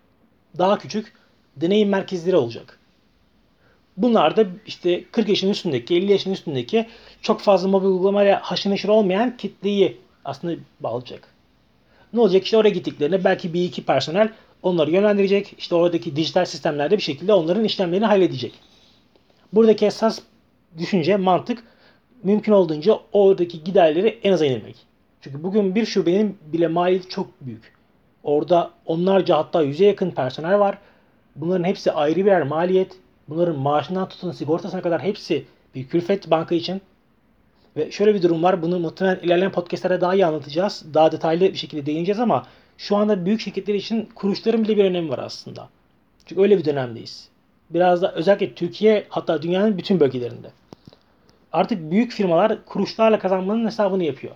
daha 0.57 0.77
küçük 0.77 1.13
deneyim 1.55 1.89
merkezleri 1.89 2.35
olacak. 2.35 2.79
Bunlar 3.97 4.37
da 4.37 4.45
işte 4.65 5.03
40 5.11 5.29
yaşın 5.29 5.49
üstündeki, 5.49 5.95
50 5.95 6.11
yaşın 6.11 6.31
üstündeki 6.31 6.85
çok 7.21 7.41
fazla 7.41 7.67
mobil 7.67 7.85
uygulamayla 7.85 8.39
haşır 8.43 8.69
neşir 8.69 8.89
olmayan 8.89 9.37
kitleyi 9.37 9.97
aslında 10.25 10.55
bağlayacak. 10.79 11.27
Ne 12.13 12.19
olacak? 12.19 12.43
İşte 12.43 12.57
oraya 12.57 12.69
gittiklerinde 12.69 13.23
belki 13.23 13.53
bir 13.53 13.63
iki 13.63 13.85
personel 13.85 14.29
onları 14.63 14.91
yönlendirecek. 14.91 15.55
İşte 15.57 15.75
oradaki 15.75 16.15
dijital 16.15 16.45
sistemlerde 16.45 16.97
bir 16.97 17.01
şekilde 17.01 17.33
onların 17.33 17.63
işlemlerini 17.63 18.05
halledecek. 18.05 18.53
Buradaki 19.53 19.85
esas 19.85 20.19
düşünce, 20.77 21.17
mantık 21.17 21.63
mümkün 22.23 22.51
olduğunca 22.51 22.99
oradaki 23.13 23.63
giderleri 23.63 24.19
en 24.23 24.31
aza 24.31 24.45
indirmek. 24.45 24.75
Çünkü 25.21 25.43
bugün 25.43 25.75
bir 25.75 25.85
şubenin 25.85 26.37
bile 26.53 26.67
maliyeti 26.67 27.09
çok 27.09 27.27
büyük. 27.41 27.73
Orada 28.23 28.71
onlarca 28.85 29.37
hatta 29.37 29.61
yüze 29.61 29.85
yakın 29.85 30.11
personel 30.11 30.59
var. 30.59 30.77
Bunların 31.35 31.63
hepsi 31.63 31.91
ayrı 31.91 32.15
birer 32.15 32.43
maliyet. 32.43 32.97
Bunların 33.29 33.59
maaşından 33.59 34.09
tutun 34.09 34.31
sigortasına 34.31 34.81
kadar 34.81 35.01
hepsi 35.01 35.45
bir 35.75 35.87
külfet 35.87 36.31
banka 36.31 36.55
için. 36.55 36.81
Ve 37.77 37.91
şöyle 37.91 38.15
bir 38.15 38.21
durum 38.21 38.43
var. 38.43 38.61
Bunu 38.61 38.79
muhtemelen 38.79 39.19
ilerleyen 39.19 39.51
podcastlerde 39.51 40.01
daha 40.01 40.13
iyi 40.13 40.25
anlatacağız. 40.25 40.85
Daha 40.93 41.11
detaylı 41.11 41.41
bir 41.41 41.55
şekilde 41.55 41.85
değineceğiz 41.85 42.19
ama 42.19 42.47
şu 42.77 42.95
anda 42.95 43.25
büyük 43.25 43.41
şirketler 43.41 43.73
için 43.73 44.09
kuruluşların 44.15 44.63
bile 44.63 44.77
bir 44.77 44.83
önemi 44.83 45.09
var 45.09 45.19
aslında. 45.19 45.69
Çünkü 46.25 46.41
öyle 46.41 46.57
bir 46.57 46.65
dönemdeyiz. 46.65 47.29
Biraz 47.69 48.01
da 48.01 48.13
özellikle 48.13 48.53
Türkiye 48.53 49.05
hatta 49.09 49.41
dünyanın 49.41 49.77
bütün 49.77 49.99
bölgelerinde. 49.99 50.51
Artık 51.51 51.91
büyük 51.91 52.11
firmalar 52.11 52.65
kuruşlarla 52.65 53.19
kazanmanın 53.19 53.65
hesabını 53.65 54.03
yapıyor. 54.03 54.35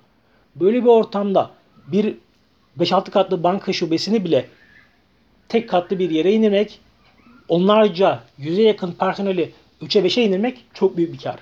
Böyle 0.56 0.84
bir 0.84 0.90
ortamda 0.90 1.52
bir 1.88 2.18
5-6 2.80 3.12
katlı 3.12 3.44
banka 3.44 3.74
şubesini 3.74 4.26
bile 4.26 4.46
tek 5.50 5.70
katlı 5.70 6.00
bir 6.00 6.10
yere 6.10 6.32
indirmek, 6.32 6.80
onlarca 7.50 8.24
yüze 8.38 8.62
yakın 8.62 8.92
personeli 8.92 9.52
3'e 9.82 10.02
5'e 10.02 10.24
indirmek 10.24 10.66
çok 10.74 10.98
büyük 10.98 11.14
bir 11.14 11.20
kar. 11.20 11.40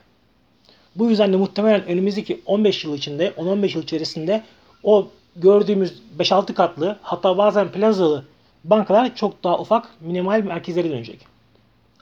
Bu 0.96 1.10
yüzden 1.10 1.34
de 1.34 1.38
muhtemelen 1.38 1.88
önümüzdeki 1.88 2.42
15 2.46 2.86
yıl 2.86 2.96
içinde, 2.96 3.28
10-15 3.38 3.78
yıl 3.78 3.84
içerisinde 3.84 4.44
o 4.84 5.08
gördüğümüz 5.36 6.02
5-6 6.20 6.54
katlı 6.54 6.98
hatta 7.02 7.38
bazen 7.38 7.72
plazalı 7.72 8.26
bankalar 8.64 9.16
çok 9.16 9.44
daha 9.44 9.60
ufak 9.60 9.90
minimal 10.02 10.44
merkezlere 10.44 10.90
dönecek. 10.90 11.28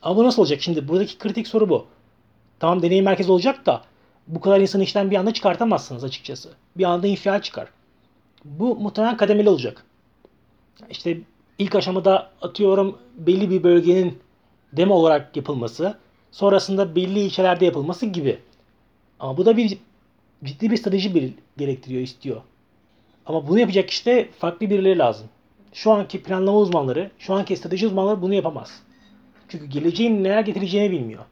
Ama 0.01 0.17
bu 0.17 0.23
nasıl 0.23 0.41
olacak? 0.41 0.61
Şimdi 0.61 0.87
buradaki 0.87 1.17
kritik 1.17 1.47
soru 1.47 1.69
bu. 1.69 1.85
Tamam 2.59 2.81
deneyim 2.81 3.05
merkezi 3.05 3.31
olacak 3.31 3.65
da 3.65 3.81
bu 4.27 4.41
kadar 4.41 4.59
insanı 4.59 4.83
işten 4.83 5.11
bir 5.11 5.15
anda 5.15 5.33
çıkartamazsınız 5.33 6.03
açıkçası. 6.03 6.49
Bir 6.77 6.83
anda 6.83 7.07
infial 7.07 7.41
çıkar. 7.41 7.67
Bu 8.45 8.75
muhtemelen 8.75 9.17
kademeli 9.17 9.49
olacak. 9.49 9.85
İşte 10.89 11.17
ilk 11.59 11.75
aşamada 11.75 12.29
atıyorum 12.41 12.97
belli 13.17 13.49
bir 13.49 13.63
bölgenin 13.63 14.19
demo 14.73 14.93
olarak 14.93 15.37
yapılması, 15.37 15.97
sonrasında 16.31 16.95
belli 16.95 17.19
ilçelerde 17.19 17.65
yapılması 17.65 18.05
gibi. 18.05 18.39
Ama 19.19 19.37
bu 19.37 19.45
da 19.45 19.57
bir 19.57 19.77
ciddi 20.43 20.71
bir 20.71 20.77
strateji 20.77 21.15
bir 21.15 21.33
gerektiriyor, 21.57 22.01
istiyor. 22.01 22.41
Ama 23.25 23.47
bunu 23.47 23.59
yapacak 23.59 23.89
işte 23.89 24.29
farklı 24.39 24.69
birileri 24.69 24.97
lazım. 24.97 25.27
Şu 25.73 25.91
anki 25.91 26.23
planlama 26.23 26.57
uzmanları, 26.57 27.11
şu 27.19 27.33
anki 27.33 27.57
strateji 27.57 27.87
uzmanları 27.87 28.21
bunu 28.21 28.33
yapamaz. 28.33 28.81
Çünkü 29.49 29.65
geleceğin 29.65 30.23
neler 30.23 30.41
getireceğini 30.41 30.91
bilmiyor. 30.91 31.23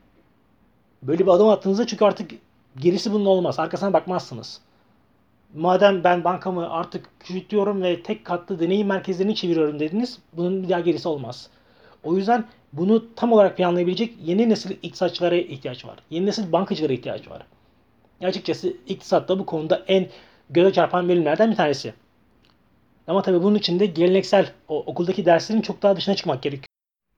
Böyle 1.03 1.23
bir 1.23 1.31
adım 1.31 1.49
attığınızda 1.49 1.87
çünkü 1.87 2.05
artık 2.05 2.31
gerisi 2.79 3.13
bunun 3.13 3.25
olmaz. 3.25 3.59
Arkasına 3.59 3.93
bakmazsınız. 3.93 4.61
Madem 5.55 6.03
ben 6.03 6.23
bankamı 6.23 6.69
artık 6.69 7.09
küçültüyorum 7.19 7.81
ve 7.81 8.03
tek 8.03 8.25
katlı 8.25 8.59
deneyim 8.59 8.87
merkezlerini 8.87 9.35
çeviriyorum 9.35 9.79
dediniz, 9.79 10.19
bunun 10.33 10.63
bir 10.63 10.69
daha 10.69 10.79
gerisi 10.79 11.07
olmaz. 11.07 11.49
O 12.03 12.17
yüzden 12.17 12.45
bunu 12.73 13.15
tam 13.15 13.31
olarak 13.31 13.57
planlayabilecek 13.57 14.13
yeni 14.23 14.49
nesil 14.49 14.71
iktisatçılara 14.71 15.35
ihtiyaç 15.35 15.85
var. 15.85 15.95
Yeni 16.09 16.25
nesil 16.25 16.51
bankacılara 16.51 16.93
ihtiyaç 16.93 17.29
var. 17.29 17.43
Açıkçası 18.23 18.73
iktisatta 18.87 19.39
bu 19.39 19.45
konuda 19.45 19.83
en 19.87 20.07
göze 20.49 20.73
çarpan 20.73 21.09
bölümlerden 21.09 21.51
bir 21.51 21.55
tanesi. 21.55 21.93
Ama 23.07 23.21
tabii 23.21 23.43
bunun 23.43 23.55
için 23.55 23.79
de 23.79 23.85
geleneksel 23.85 24.51
o 24.67 24.79
okuldaki 24.79 25.25
derslerin 25.25 25.61
çok 25.61 25.83
daha 25.83 25.95
dışına 25.95 26.15
çıkmak 26.15 26.43
gerekiyor. 26.43 26.67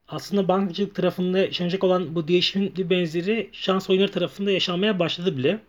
Aslında 0.07 0.47
bankacılık 0.47 0.95
tarafında 0.95 1.39
yaşanacak 1.39 1.83
olan 1.83 2.15
bu 2.15 2.27
değişimin 2.27 2.75
bir 2.75 2.89
benzeri 2.89 3.49
şans 3.51 3.89
oyunları 3.89 4.11
tarafında 4.11 4.51
yaşanmaya 4.51 4.99
başladı 4.99 5.37
bile. 5.37 5.59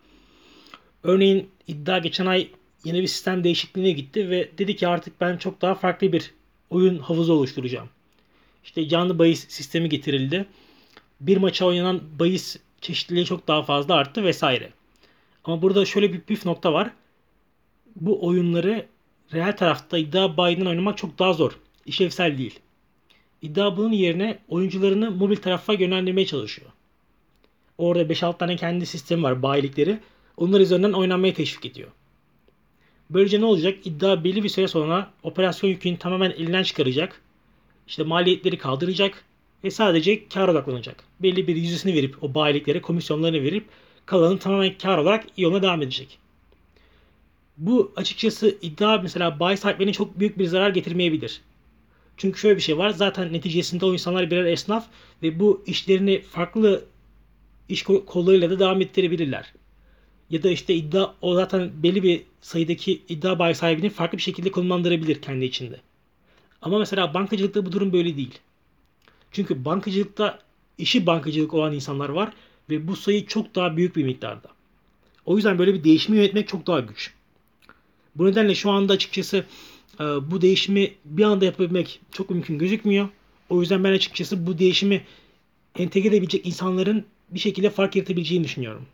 Örneğin 1.06 1.50
iddia 1.66 1.98
geçen 1.98 2.26
ay 2.26 2.48
yeni 2.84 3.02
bir 3.02 3.06
sistem 3.06 3.44
değişikliğine 3.44 3.92
gitti 3.92 4.30
ve 4.30 4.50
dedi 4.58 4.76
ki 4.76 4.88
artık 4.88 5.20
ben 5.20 5.36
çok 5.36 5.62
daha 5.62 5.74
farklı 5.74 6.12
bir 6.12 6.34
oyun 6.70 6.98
havuzu 6.98 7.32
oluşturacağım. 7.32 7.88
İşte 8.64 8.88
canlı 8.88 9.18
bahis 9.18 9.48
sistemi 9.48 9.88
getirildi. 9.88 10.46
Bir 11.20 11.36
maça 11.36 11.66
oynanan 11.66 12.00
bahis 12.18 12.56
çeşitliliği 12.80 13.24
çok 13.24 13.48
daha 13.48 13.62
fazla 13.62 13.94
arttı 13.94 14.24
vesaire. 14.24 14.70
Ama 15.44 15.62
burada 15.62 15.84
şöyle 15.84 16.12
bir 16.12 16.20
püf 16.20 16.46
nokta 16.46 16.72
var. 16.72 16.90
Bu 17.96 18.26
oyunları 18.26 18.86
real 19.32 19.52
tarafta 19.52 19.98
iddia 19.98 20.36
bayinden 20.36 20.66
oynamak 20.66 20.98
çok 20.98 21.18
daha 21.18 21.32
zor. 21.32 21.58
İşlevsel 21.86 22.38
değil. 22.38 22.60
İddia 23.42 23.76
bunun 23.76 23.92
yerine 23.92 24.38
oyuncularını 24.48 25.10
mobil 25.10 25.36
tarafa 25.36 25.72
yönlendirmeye 25.72 26.26
çalışıyor. 26.26 26.70
Orada 27.78 28.02
5-6 28.02 28.38
tane 28.38 28.56
kendi 28.56 28.86
sistemi 28.86 29.22
var 29.22 29.42
bayilikleri. 29.42 29.98
Onlar 30.36 30.60
üzerinden 30.60 30.92
oynanmaya 30.92 31.34
teşvik 31.34 31.66
ediyor. 31.66 31.88
Böylece 33.10 33.40
ne 33.40 33.44
olacak? 33.44 33.86
İddia 33.86 34.24
belli 34.24 34.44
bir 34.44 34.48
süre 34.48 34.68
sonra 34.68 35.12
operasyon 35.22 35.70
yükünü 35.70 35.98
tamamen 35.98 36.30
elinden 36.30 36.62
çıkaracak. 36.62 37.20
İşte 37.88 38.02
maliyetleri 38.02 38.58
kaldıracak 38.58 39.24
ve 39.64 39.70
sadece 39.70 40.28
kar 40.28 40.48
odaklanacak. 40.48 41.04
Belli 41.20 41.48
bir 41.48 41.56
yüzdesini 41.56 41.94
verip 41.94 42.24
o 42.24 42.34
bayiliklere 42.34 42.82
komisyonlarını 42.82 43.42
verip 43.42 43.64
kalanı 44.06 44.38
tamamen 44.38 44.78
kar 44.78 44.98
olarak 44.98 45.24
yoluna 45.38 45.62
devam 45.62 45.82
edecek. 45.82 46.18
Bu 47.56 47.92
açıkçası 47.96 48.56
iddia 48.62 48.98
mesela 49.02 49.40
bayi 49.40 49.56
sahiplerine 49.56 49.92
çok 49.92 50.20
büyük 50.20 50.38
bir 50.38 50.46
zarar 50.46 50.70
getirmeyebilir. 50.70 51.40
Çünkü 52.16 52.40
şöyle 52.40 52.56
bir 52.56 52.62
şey 52.62 52.78
var. 52.78 52.90
Zaten 52.90 53.32
neticesinde 53.32 53.86
o 53.86 53.92
insanlar 53.92 54.30
birer 54.30 54.44
esnaf 54.44 54.86
ve 55.22 55.40
bu 55.40 55.64
işlerini 55.66 56.22
farklı 56.22 56.84
iş 57.68 57.82
kollarıyla 57.82 58.50
da 58.50 58.58
devam 58.58 58.80
ettirebilirler. 58.80 59.52
Ya 60.30 60.42
da 60.42 60.50
işte 60.50 60.74
iddia 60.74 61.14
o 61.20 61.34
zaten 61.34 61.70
belli 61.82 62.02
bir 62.02 62.22
sayıdaki 62.40 63.02
iddia 63.08 63.38
bayi 63.38 63.54
sahibini 63.54 63.90
farklı 63.90 64.18
bir 64.18 64.22
şekilde 64.22 64.50
konumlandırabilir 64.50 65.22
kendi 65.22 65.44
içinde. 65.44 65.80
Ama 66.62 66.78
mesela 66.78 67.14
bankacılıkta 67.14 67.66
bu 67.66 67.72
durum 67.72 67.92
böyle 67.92 68.16
değil. 68.16 68.38
Çünkü 69.32 69.64
bankacılıkta 69.64 70.38
işi 70.78 71.06
bankacılık 71.06 71.54
olan 71.54 71.72
insanlar 71.72 72.08
var 72.08 72.32
ve 72.70 72.88
bu 72.88 72.96
sayı 72.96 73.26
çok 73.26 73.54
daha 73.54 73.76
büyük 73.76 73.96
bir 73.96 74.04
miktarda. 74.04 74.48
O 75.24 75.36
yüzden 75.36 75.58
böyle 75.58 75.74
bir 75.74 75.84
değişimi 75.84 76.18
yönetmek 76.18 76.48
çok 76.48 76.66
daha 76.66 76.80
güç. 76.80 77.14
Bu 78.16 78.26
nedenle 78.26 78.54
şu 78.54 78.70
anda 78.70 78.92
açıkçası 78.92 79.44
e, 80.00 80.04
bu 80.04 80.40
değişimi 80.40 80.94
bir 81.04 81.24
anda 81.24 81.44
yapabilmek 81.44 82.00
çok 82.12 82.30
mümkün 82.30 82.58
gözükmüyor. 82.58 83.08
O 83.48 83.60
yüzden 83.60 83.84
ben 83.84 83.92
açıkçası 83.92 84.46
bu 84.46 84.58
değişimi 84.58 85.04
entegre 85.78 86.08
edebilecek 86.08 86.46
insanların 86.46 87.04
bir 87.30 87.38
şekilde 87.38 87.70
fark 87.70 87.96
yaratabileceğini 87.96 88.44
düşünüyorum. 88.44 88.86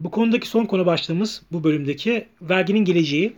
Bu 0.00 0.10
konudaki 0.10 0.48
son 0.48 0.64
konu 0.64 0.86
başlığımız 0.86 1.42
bu 1.52 1.64
bölümdeki 1.64 2.28
verginin 2.42 2.84
geleceği. 2.84 3.36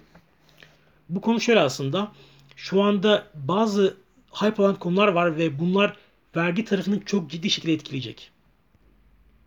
Bu 1.08 1.20
konu 1.20 1.40
şöyle 1.40 1.60
aslında. 1.60 2.12
Şu 2.56 2.82
anda 2.82 3.26
bazı 3.34 3.96
hype 4.32 4.62
olan 4.62 4.74
konular 4.74 5.08
var 5.08 5.38
ve 5.38 5.58
bunlar 5.58 5.96
vergi 6.36 6.64
tarafını 6.64 7.04
çok 7.04 7.30
ciddi 7.30 7.50
şekilde 7.50 7.72
etkileyecek. 7.72 8.30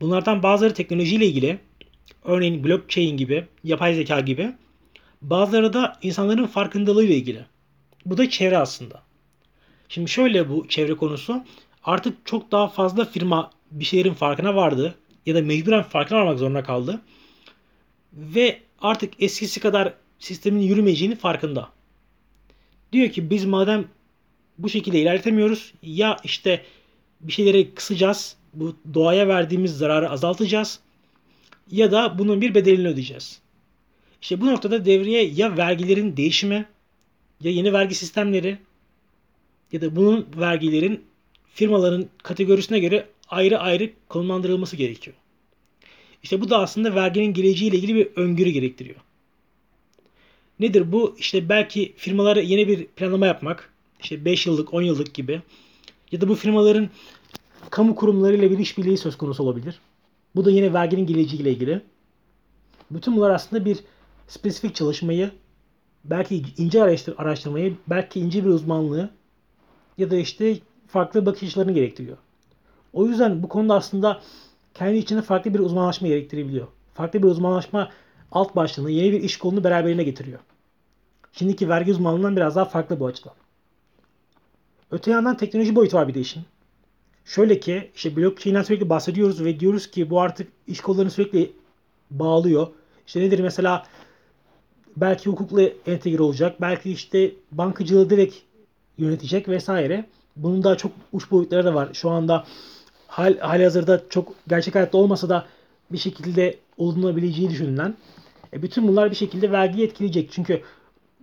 Bunlardan 0.01 0.43
bazıları 0.43 0.73
teknolojiyle 0.73 1.25
ilgili, 1.27 1.59
örneğin 2.23 2.63
blockchain 2.63 3.17
gibi, 3.17 3.47
yapay 3.63 3.95
zeka 3.95 4.19
gibi. 4.19 4.51
Bazıları 5.21 5.73
da 5.73 5.99
insanların 6.01 6.45
farkındalığıyla 6.45 7.15
ilgili. 7.15 7.45
Bu 8.05 8.17
da 8.17 8.29
çevre 8.29 8.57
aslında. 8.57 9.01
Şimdi 9.89 10.09
şöyle 10.09 10.49
bu 10.49 10.67
çevre 10.67 10.93
konusu. 10.93 11.43
Artık 11.83 12.25
çok 12.25 12.51
daha 12.51 12.67
fazla 12.67 13.05
firma 13.05 13.51
bir 13.71 13.85
şeylerin 13.85 14.13
farkına 14.13 14.55
vardı 14.55 14.95
ya 15.25 15.35
da 15.35 15.41
mecburen 15.41 15.83
farkına 15.83 16.19
varmak 16.19 16.39
zorunda 16.39 16.63
kaldı. 16.63 17.01
Ve 18.13 18.59
artık 18.81 19.23
eskisi 19.23 19.59
kadar 19.59 19.93
sistemin 20.19 20.61
yürümeyeceğini 20.61 21.15
farkında. 21.15 21.69
Diyor 22.93 23.09
ki 23.09 23.29
biz 23.29 23.45
madem 23.45 23.87
bu 24.57 24.69
şekilde 24.69 24.99
ilerletemiyoruz 24.99 25.73
ya 25.83 26.17
işte 26.23 26.63
bir 27.21 27.31
şeyleri 27.31 27.73
kısacağız. 27.73 28.35
Bu 28.53 28.75
doğaya 28.93 29.27
verdiğimiz 29.27 29.77
zararı 29.77 30.09
azaltacağız. 30.09 30.79
Ya 31.71 31.91
da 31.91 32.19
bunun 32.19 32.41
bir 32.41 32.55
bedelini 32.55 32.87
ödeyeceğiz. 32.87 33.41
İşte 34.21 34.41
bu 34.41 34.45
noktada 34.45 34.85
devreye 34.85 35.23
ya 35.23 35.57
vergilerin 35.57 36.17
değişimi 36.17 36.65
ya 37.41 37.51
yeni 37.51 37.73
vergi 37.73 37.95
sistemleri 37.95 38.57
ya 39.71 39.81
da 39.81 39.95
bunun 39.95 40.27
vergilerin 40.37 41.03
firmaların 41.53 42.09
kategorisine 42.23 42.79
göre 42.79 43.07
ayrı 43.29 43.59
ayrı 43.59 43.89
konumlandırılması 44.09 44.75
gerekiyor. 44.75 45.15
İşte 46.23 46.41
bu 46.41 46.49
da 46.49 46.59
aslında 46.59 46.95
verginin 46.95 47.33
geleceğiyle 47.33 47.77
ilgili 47.77 47.95
bir 47.95 48.07
öngörü 48.15 48.49
gerektiriyor. 48.49 48.99
Nedir 50.59 50.91
bu? 50.91 51.15
İşte 51.19 51.49
belki 51.49 51.93
firmalara 51.97 52.41
yeni 52.41 52.67
bir 52.67 52.85
planlama 52.85 53.27
yapmak. 53.27 53.73
İşte 53.99 54.25
5 54.25 54.47
yıllık, 54.47 54.73
10 54.73 54.81
yıllık 54.81 55.13
gibi. 55.13 55.41
Ya 56.11 56.21
da 56.21 56.27
bu 56.27 56.35
firmaların 56.35 56.89
kamu 57.69 57.95
kurumlarıyla 57.95 58.51
bir 58.51 58.59
işbirliği 58.59 58.97
söz 58.97 59.17
konusu 59.17 59.43
olabilir. 59.43 59.79
Bu 60.35 60.45
da 60.45 60.51
yine 60.51 60.73
verginin 60.73 61.07
geleceğiyle 61.07 61.51
ilgili. 61.51 61.81
Bütün 62.91 63.17
bunlar 63.17 63.29
aslında 63.29 63.65
bir 63.65 63.79
spesifik 64.27 64.75
çalışmayı, 64.75 65.31
belki 66.05 66.43
ince 66.57 66.83
araştırmayı, 67.17 67.77
belki 67.87 68.19
ince 68.19 68.45
bir 68.45 68.49
uzmanlığı 68.49 69.09
ya 69.97 70.11
da 70.11 70.17
işte 70.17 70.59
farklı 70.87 71.25
bakış 71.25 71.43
açılarını 71.43 71.71
gerektiriyor. 71.71 72.17
O 72.93 73.05
yüzden 73.05 73.43
bu 73.43 73.49
konuda 73.49 73.75
aslında 73.75 74.21
kendi 74.73 74.97
içinde 74.97 75.21
farklı 75.21 75.53
bir 75.53 75.59
uzmanlaşma 75.59 76.07
gerektirebiliyor. 76.07 76.67
Farklı 76.93 77.23
bir 77.23 77.27
uzmanlaşma 77.27 77.89
alt 78.31 78.55
başlığını, 78.55 78.91
yeni 78.91 79.11
bir 79.11 79.23
iş 79.23 79.37
kolunu 79.37 79.63
beraberine 79.63 80.03
getiriyor. 80.03 80.39
Şimdiki 81.33 81.69
vergi 81.69 81.91
uzmanlığından 81.91 82.35
biraz 82.35 82.55
daha 82.55 82.65
farklı 82.65 82.99
bu 82.99 83.07
açıdan. 83.07 83.33
Öte 84.91 85.11
yandan 85.11 85.37
teknoloji 85.37 85.75
boyutu 85.75 85.97
var 85.97 86.07
bir 86.07 86.13
de 86.13 86.19
işin. 86.19 86.43
Şöyle 87.25 87.59
ki 87.59 87.91
işte 87.95 88.15
blockchain'den 88.15 88.63
sürekli 88.63 88.89
bahsediyoruz 88.89 89.43
ve 89.43 89.59
diyoruz 89.59 89.91
ki 89.91 90.09
bu 90.09 90.21
artık 90.21 90.47
iş 90.67 90.81
kollarını 90.81 91.11
sürekli 91.11 91.51
bağlıyor. 92.11 92.67
İşte 93.07 93.19
nedir 93.19 93.39
mesela 93.39 93.85
belki 94.97 95.29
hukukla 95.29 95.61
entegre 95.85 96.23
olacak. 96.23 96.61
Belki 96.61 96.91
işte 96.91 97.31
bankacılığı 97.51 98.09
direkt 98.09 98.35
yönetecek 98.97 99.49
vesaire. 99.49 100.05
bunun 100.35 100.63
daha 100.63 100.77
çok 100.77 100.91
uç 101.13 101.31
boyutları 101.31 101.65
da 101.65 101.75
var. 101.75 101.89
Şu 101.93 102.09
anda 102.09 102.45
hal, 103.09 103.37
hali 103.37 103.63
hazırda 103.63 104.03
çok 104.09 104.33
gerçek 104.47 104.75
hayatta 104.75 104.97
olmasa 104.97 105.29
da 105.29 105.45
bir 105.91 105.97
şekilde 105.97 106.57
olunabileceği 106.77 107.49
düşünülen. 107.49 107.95
E 108.53 108.61
bütün 108.61 108.87
bunlar 108.87 109.11
bir 109.11 109.15
şekilde 109.15 109.51
vergiyi 109.51 109.87
etkileyecek. 109.87 110.31
Çünkü 110.31 110.61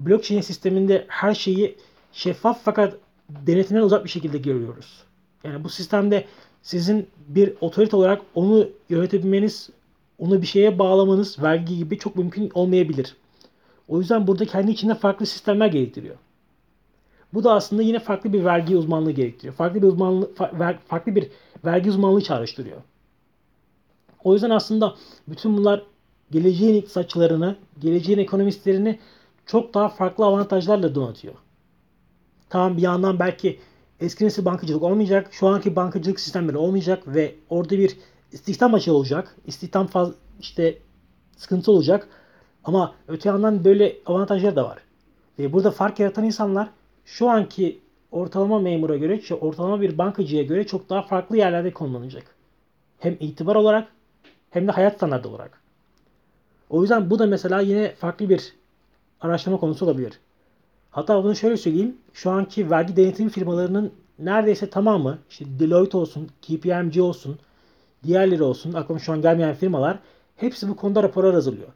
blockchain 0.01 0.41
sisteminde 0.41 1.05
her 1.09 1.35
şeyi 1.35 1.77
şeffaf 2.13 2.61
fakat 2.65 2.95
denetimden 3.29 3.83
uzak 3.83 4.05
bir 4.05 4.11
şekilde 4.11 4.39
görüyoruz. 4.39 5.03
Yani 5.45 5.65
bu 5.65 5.69
sistemde 5.69 6.25
sizin 6.63 7.09
bir 7.29 7.53
otorite 7.61 7.97
olarak 7.97 8.23
onu 8.35 8.69
yönetebilmeniz, 8.89 9.71
onu 10.19 10.43
bir 10.43 10.47
şeye 10.47 10.79
bağlamanız 10.79 11.43
vergi 11.43 11.77
gibi 11.77 11.99
çok 11.99 12.17
mümkün 12.17 12.51
olmayabilir. 12.55 13.17
O 13.89 14.01
yüzden 14.01 14.27
burada 14.27 14.45
kendi 14.45 14.71
içinde 14.71 14.95
farklı 14.95 15.27
sistemler 15.27 15.67
gerektiriyor. 15.67 16.17
Bu 17.37 17.45
da 17.45 17.53
aslında 17.53 17.83
yine 17.83 17.99
farklı 17.99 18.33
bir 18.33 18.45
vergi 18.45 18.77
uzmanlığı 18.77 19.11
gerektiriyor. 19.11 19.55
Farklı 19.55 19.83
bir 19.83 19.89
uzmanlığı, 19.89 20.31
farklı 20.89 21.15
bir 21.15 21.29
vergi 21.65 21.91
uzmanlığı 21.91 22.23
çağrıştırıyor. 22.23 22.83
O 24.25 24.33
yüzden 24.33 24.51
aslında 24.51 24.95
bütün 25.29 25.57
bunlar 25.57 25.83
geleceğin 26.31 26.75
iktisatçılarını, 26.75 27.57
geleceğin 27.79 28.19
ekonomistlerini 28.19 28.99
çok 29.47 29.75
daha 29.75 29.89
farklı 29.89 30.25
avantajlarla 30.25 30.95
donatıyor. 30.95 31.35
Tamam 32.49 32.77
bir 32.77 32.83
yandan 32.83 33.19
belki 33.19 33.61
eski 34.01 34.25
nesil 34.25 34.45
bankacılık 34.45 34.83
olmayacak, 34.83 35.29
şu 35.33 35.49
anki 35.49 35.77
bankacılık 35.77 36.21
sistemleri 36.21 36.57
olmayacak 36.57 37.03
ve 37.07 37.35
orada 37.51 37.79
bir 37.79 37.97
istihdam 38.33 38.75
açığı 38.75 38.95
olacak. 38.95 39.37
İstihdam 39.47 39.87
faz 39.87 40.13
işte 40.41 40.79
sıkıntı 41.37 41.73
olacak. 41.73 42.09
Ama 42.65 42.95
öte 43.09 43.29
yandan 43.29 43.65
böyle 43.65 43.97
avantajlar 44.07 44.57
da 44.57 44.65
var. 44.65 44.79
Ve 45.39 45.53
burada 45.53 45.71
fark 45.71 46.01
yaratan 46.01 46.25
insanlar 46.25 46.69
şu 47.07 47.31
anki 47.31 47.81
ortalama 48.11 48.59
memura 48.59 48.97
göre, 48.97 49.21
ortalama 49.41 49.81
bir 49.81 49.99
bankacıya 49.99 50.43
göre 50.43 50.67
çok 50.67 50.91
daha 50.91 51.03
farklı 51.03 51.37
yerlerde 51.37 51.73
konumlanacak. 51.73 52.35
Hem 52.99 53.17
itibar 53.21 53.55
olarak 53.55 53.89
hem 54.51 54.67
de 54.69 54.73
hayat 54.73 54.97
standartı 54.97 55.29
olarak. 55.29 55.63
O 56.71 56.83
yüzden 56.83 57.11
bu 57.11 57.19
da 57.19 57.27
mesela 57.27 57.61
yine 57.61 57.95
farklı 57.95 58.29
bir 58.29 58.55
araştırma 59.21 59.57
konusu 59.57 59.85
olabilir. 59.85 60.21
Hatta 60.91 61.25
bunu 61.25 61.37
şöyle 61.37 61.57
söyleyeyim. 61.57 61.97
Şu 62.13 62.31
anki 62.31 62.71
vergi 62.71 62.97
denetim 62.97 63.29
firmalarının 63.29 63.93
neredeyse 64.19 64.71
tamamı 64.71 65.19
işte 65.31 65.45
Deloitte 65.59 65.97
olsun, 65.97 66.31
KPMG 66.43 67.01
olsun, 67.01 67.39
diğerleri 68.05 68.43
olsun 68.43 68.73
aklıma 68.73 68.99
şu 68.99 69.13
an 69.13 69.23
gelmeyen 69.23 69.55
firmalar 69.55 69.99
hepsi 70.37 70.69
bu 70.69 70.77
konuda 70.77 71.03
raporlar 71.03 71.35
hazırlıyor. 71.35 71.69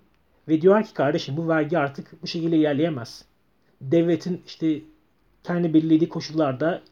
Ve 0.49 0.61
diyor 0.61 0.83
ki 0.83 0.95
kardeşim 0.95 1.37
bu 1.37 1.49
vergi 1.49 1.79
artık 1.79 2.23
bu 2.23 2.27
şekilde 2.27 2.57
ilerleyemez. 2.57 3.25
Devletin 3.81 4.43
işte 4.47 4.81
kendi 5.45 5.75
belirlediği 5.75 6.09
koşullarda 6.09 6.83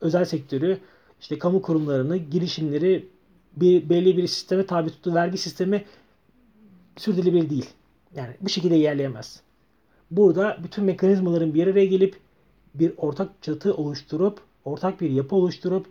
özel 0.00 0.24
sektörü, 0.24 0.78
işte 1.20 1.38
kamu 1.38 1.62
kurumlarını, 1.62 2.16
girişimleri 2.16 3.08
bir 3.56 3.88
belli 3.88 4.16
bir 4.16 4.26
sisteme 4.26 4.66
tabi 4.66 4.90
tuttuğu 4.90 5.14
vergi 5.14 5.38
sistemi 5.38 5.84
sürdürülebilir 6.96 7.50
değil. 7.50 7.70
Yani 8.16 8.34
bu 8.40 8.48
şekilde 8.48 8.78
ilerleyemez. 8.78 9.40
Burada 10.10 10.58
bütün 10.64 10.84
mekanizmaların 10.84 11.54
bir 11.54 11.66
araya 11.66 11.86
gelip 11.86 12.16
bir 12.74 12.92
ortak 12.96 13.42
çatı 13.42 13.74
oluşturup, 13.74 14.40
ortak 14.64 15.00
bir 15.00 15.10
yapı 15.10 15.36
oluşturup 15.36 15.86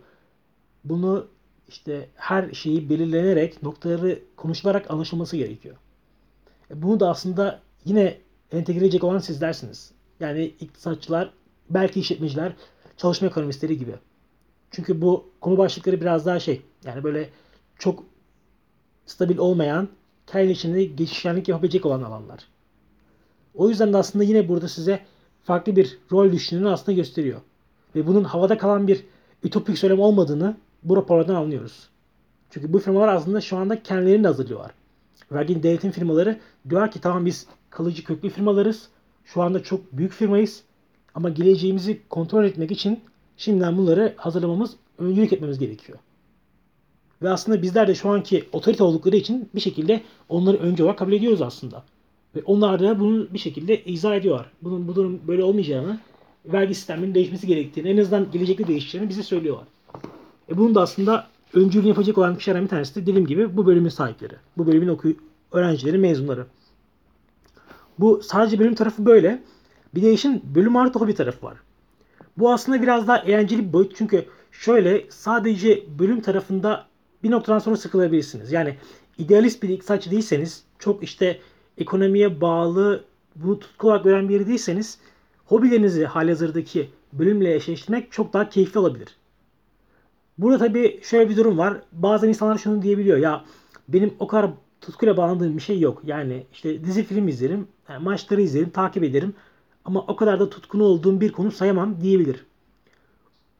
bunu 0.84 1.26
işte 1.68 2.08
her 2.14 2.52
şeyi 2.52 2.90
belirlenerek, 2.90 3.62
noktaları 3.62 4.18
konuşularak 4.36 4.90
anlaşılması 4.90 5.36
gerekiyor. 5.36 5.76
E, 6.70 6.82
bunu 6.82 7.00
da 7.00 7.10
aslında 7.10 7.60
yine 7.84 8.18
entegre 8.52 8.80
edecek 8.80 9.04
olan 9.04 9.18
sizlersiniz. 9.18 9.92
Yani 10.20 10.44
iktisatçılar, 10.44 11.30
belki 11.70 12.00
işletmeciler, 12.00 12.52
çalışma 12.96 13.28
ekonomistleri 13.28 13.78
gibi. 13.78 13.94
Çünkü 14.70 15.02
bu 15.02 15.30
konu 15.40 15.58
başlıkları 15.58 16.00
biraz 16.00 16.26
daha 16.26 16.40
şey, 16.40 16.62
yani 16.84 17.04
böyle 17.04 17.30
çok 17.78 18.04
stabil 19.06 19.38
olmayan, 19.38 19.88
kendi 20.26 20.52
içinde 20.52 20.84
geçişkenlik 20.84 21.48
yapabilecek 21.48 21.86
olan 21.86 22.02
alanlar. 22.02 22.48
O 23.54 23.68
yüzden 23.68 23.92
de 23.92 23.96
aslında 23.96 24.24
yine 24.24 24.48
burada 24.48 24.68
size 24.68 25.00
farklı 25.44 25.76
bir 25.76 25.98
rol 26.12 26.32
düşündüğünü 26.32 26.68
aslında 26.68 26.96
gösteriyor. 26.96 27.40
Ve 27.94 28.06
bunun 28.06 28.24
havada 28.24 28.58
kalan 28.58 28.88
bir 28.88 29.04
ütopik 29.42 29.78
söylem 29.78 30.00
olmadığını 30.00 30.56
bu 30.82 30.96
raporlardan 30.96 31.34
anlıyoruz. 31.34 31.88
Çünkü 32.50 32.72
bu 32.72 32.78
firmalar 32.78 33.08
aslında 33.08 33.40
şu 33.40 33.56
anda 33.56 33.82
kendilerini 33.82 34.26
hazırlıyorlar. 34.26 34.70
Vergi 35.32 35.62
denetim 35.62 35.90
firmaları 35.90 36.40
diyor 36.70 36.90
ki 36.90 37.00
tamam 37.00 37.26
biz 37.26 37.46
kalıcı 37.70 38.04
köklü 38.04 38.30
firmalarız. 38.30 38.88
Şu 39.24 39.42
anda 39.42 39.62
çok 39.62 39.92
büyük 39.92 40.12
firmayız. 40.12 40.62
Ama 41.18 41.28
geleceğimizi 41.28 42.00
kontrol 42.08 42.44
etmek 42.44 42.70
için 42.70 43.00
şimdiden 43.36 43.76
bunları 43.76 44.14
hazırlamamız, 44.16 44.70
öncülük 44.98 45.32
etmemiz 45.32 45.58
gerekiyor. 45.58 45.98
Ve 47.22 47.30
aslında 47.30 47.62
bizler 47.62 47.88
de 47.88 47.94
şu 47.94 48.10
anki 48.10 48.44
otorite 48.52 48.82
oldukları 48.82 49.16
için 49.16 49.48
bir 49.54 49.60
şekilde 49.60 50.02
onları 50.28 50.56
önce 50.56 50.82
olarak 50.82 50.98
kabul 50.98 51.12
ediyoruz 51.12 51.42
aslında. 51.42 51.84
Ve 52.36 52.42
onlar 52.44 52.80
da 52.80 53.00
bunu 53.00 53.28
bir 53.32 53.38
şekilde 53.38 53.84
izah 53.84 54.14
ediyorlar. 54.14 54.50
Bunun 54.62 54.88
bu 54.88 54.94
durum 54.94 55.20
böyle 55.28 55.44
olmayacağını, 55.44 55.98
vergi 56.44 56.74
sisteminin 56.74 57.14
değişmesi 57.14 57.46
gerektiğini, 57.46 57.88
en 57.88 57.98
azından 57.98 58.30
gelecekte 58.32 58.66
değişeceğini 58.66 59.08
bize 59.08 59.22
söylüyorlar. 59.22 59.66
E 60.48 60.56
bunun 60.56 60.74
da 60.74 60.82
aslında 60.82 61.26
öncülüğünü 61.54 61.88
yapacak 61.88 62.18
olan 62.18 62.38
kişilerden 62.38 62.64
bir 62.64 62.68
tanesi 62.68 62.94
de 62.94 63.06
dediğim 63.06 63.26
gibi 63.26 63.56
bu 63.56 63.66
bölümün 63.66 63.88
sahipleri. 63.88 64.34
Bu 64.56 64.66
bölümün 64.66 64.88
okuy 64.88 65.16
öğrencileri, 65.52 65.98
mezunları. 65.98 66.46
Bu 67.98 68.20
sadece 68.22 68.58
bölüm 68.58 68.74
tarafı 68.74 69.06
böyle. 69.06 69.42
Bir 69.94 70.02
de 70.02 70.12
işin 70.12 70.42
bölüm 70.54 70.76
artı 70.76 70.98
hobi 70.98 71.14
tarafı 71.14 71.46
var. 71.46 71.56
Bu 72.36 72.52
aslında 72.52 72.82
biraz 72.82 73.08
daha 73.08 73.18
eğlenceli 73.18 73.68
bir 73.68 73.72
boyut. 73.72 73.96
Çünkü 73.96 74.24
şöyle 74.52 75.06
sadece 75.10 75.84
bölüm 75.98 76.20
tarafında 76.20 76.86
bir 77.22 77.30
noktadan 77.30 77.58
sonra 77.58 77.76
sıkılabilirsiniz. 77.76 78.52
Yani 78.52 78.76
idealist 79.18 79.62
bir 79.62 79.68
iktisatçı 79.68 80.10
değilseniz, 80.10 80.62
çok 80.78 81.02
işte 81.02 81.40
ekonomiye 81.78 82.40
bağlı, 82.40 83.04
bunu 83.36 83.58
tutku 83.58 83.86
olarak 83.86 84.04
gören 84.04 84.28
biri 84.28 84.46
değilseniz, 84.46 84.98
hobilerinizi 85.46 86.04
halihazırdaki 86.04 86.90
bölümle 87.12 87.54
eşleştirmek 87.54 88.12
çok 88.12 88.32
daha 88.32 88.48
keyifli 88.48 88.80
olabilir. 88.80 89.16
Burada 90.38 90.58
tabii 90.58 91.00
şöyle 91.02 91.30
bir 91.30 91.36
durum 91.36 91.58
var. 91.58 91.80
Bazen 91.92 92.28
insanlar 92.28 92.58
şunu 92.58 92.82
diyebiliyor. 92.82 93.18
Ya 93.18 93.44
benim 93.88 94.14
o 94.18 94.26
kadar 94.26 94.50
tutkuyla 94.80 95.16
bağlandığım 95.16 95.56
bir 95.56 95.62
şey 95.62 95.80
yok. 95.80 96.02
Yani 96.04 96.46
işte 96.52 96.84
dizi 96.84 97.04
film 97.04 97.28
izlerim, 97.28 97.68
maçları 98.00 98.40
izlerim, 98.42 98.70
takip 98.70 99.04
ederim. 99.04 99.34
Ama 99.88 100.04
o 100.08 100.16
kadar 100.16 100.40
da 100.40 100.50
tutkunu 100.50 100.84
olduğum 100.84 101.20
bir 101.20 101.32
konu 101.32 101.52
sayamam 101.52 102.00
diyebilir. 102.00 102.44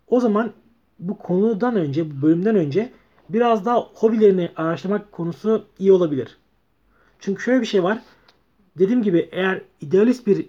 O 0.06 0.20
zaman 0.20 0.52
bu 0.98 1.18
konudan 1.18 1.76
önce, 1.76 2.10
bu 2.10 2.22
bölümden 2.22 2.56
önce 2.56 2.92
biraz 3.28 3.64
daha 3.64 3.80
hobilerini 3.80 4.50
araştırmak 4.56 5.12
konusu 5.12 5.64
iyi 5.78 5.92
olabilir. 5.92 6.36
Çünkü 7.18 7.42
şöyle 7.42 7.60
bir 7.60 7.66
şey 7.66 7.82
var. 7.82 8.02
Dediğim 8.78 9.02
gibi 9.02 9.28
eğer 9.32 9.62
idealist 9.80 10.26
bir 10.26 10.46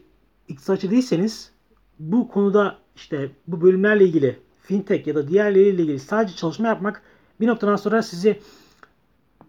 iktisatçı 0.47 0.91
değilseniz 0.91 1.51
bu 1.99 2.27
konuda 2.27 2.77
işte 2.95 3.31
bu 3.47 3.61
bölümlerle 3.61 4.03
ilgili 4.03 4.39
fintech 4.61 5.07
ya 5.07 5.15
da 5.15 5.27
diğerleriyle 5.27 5.83
ilgili 5.83 5.99
sadece 5.99 6.35
çalışma 6.35 6.67
yapmak 6.67 7.01
bir 7.39 7.47
noktadan 7.47 7.75
sonra 7.75 8.03
sizi 8.03 8.39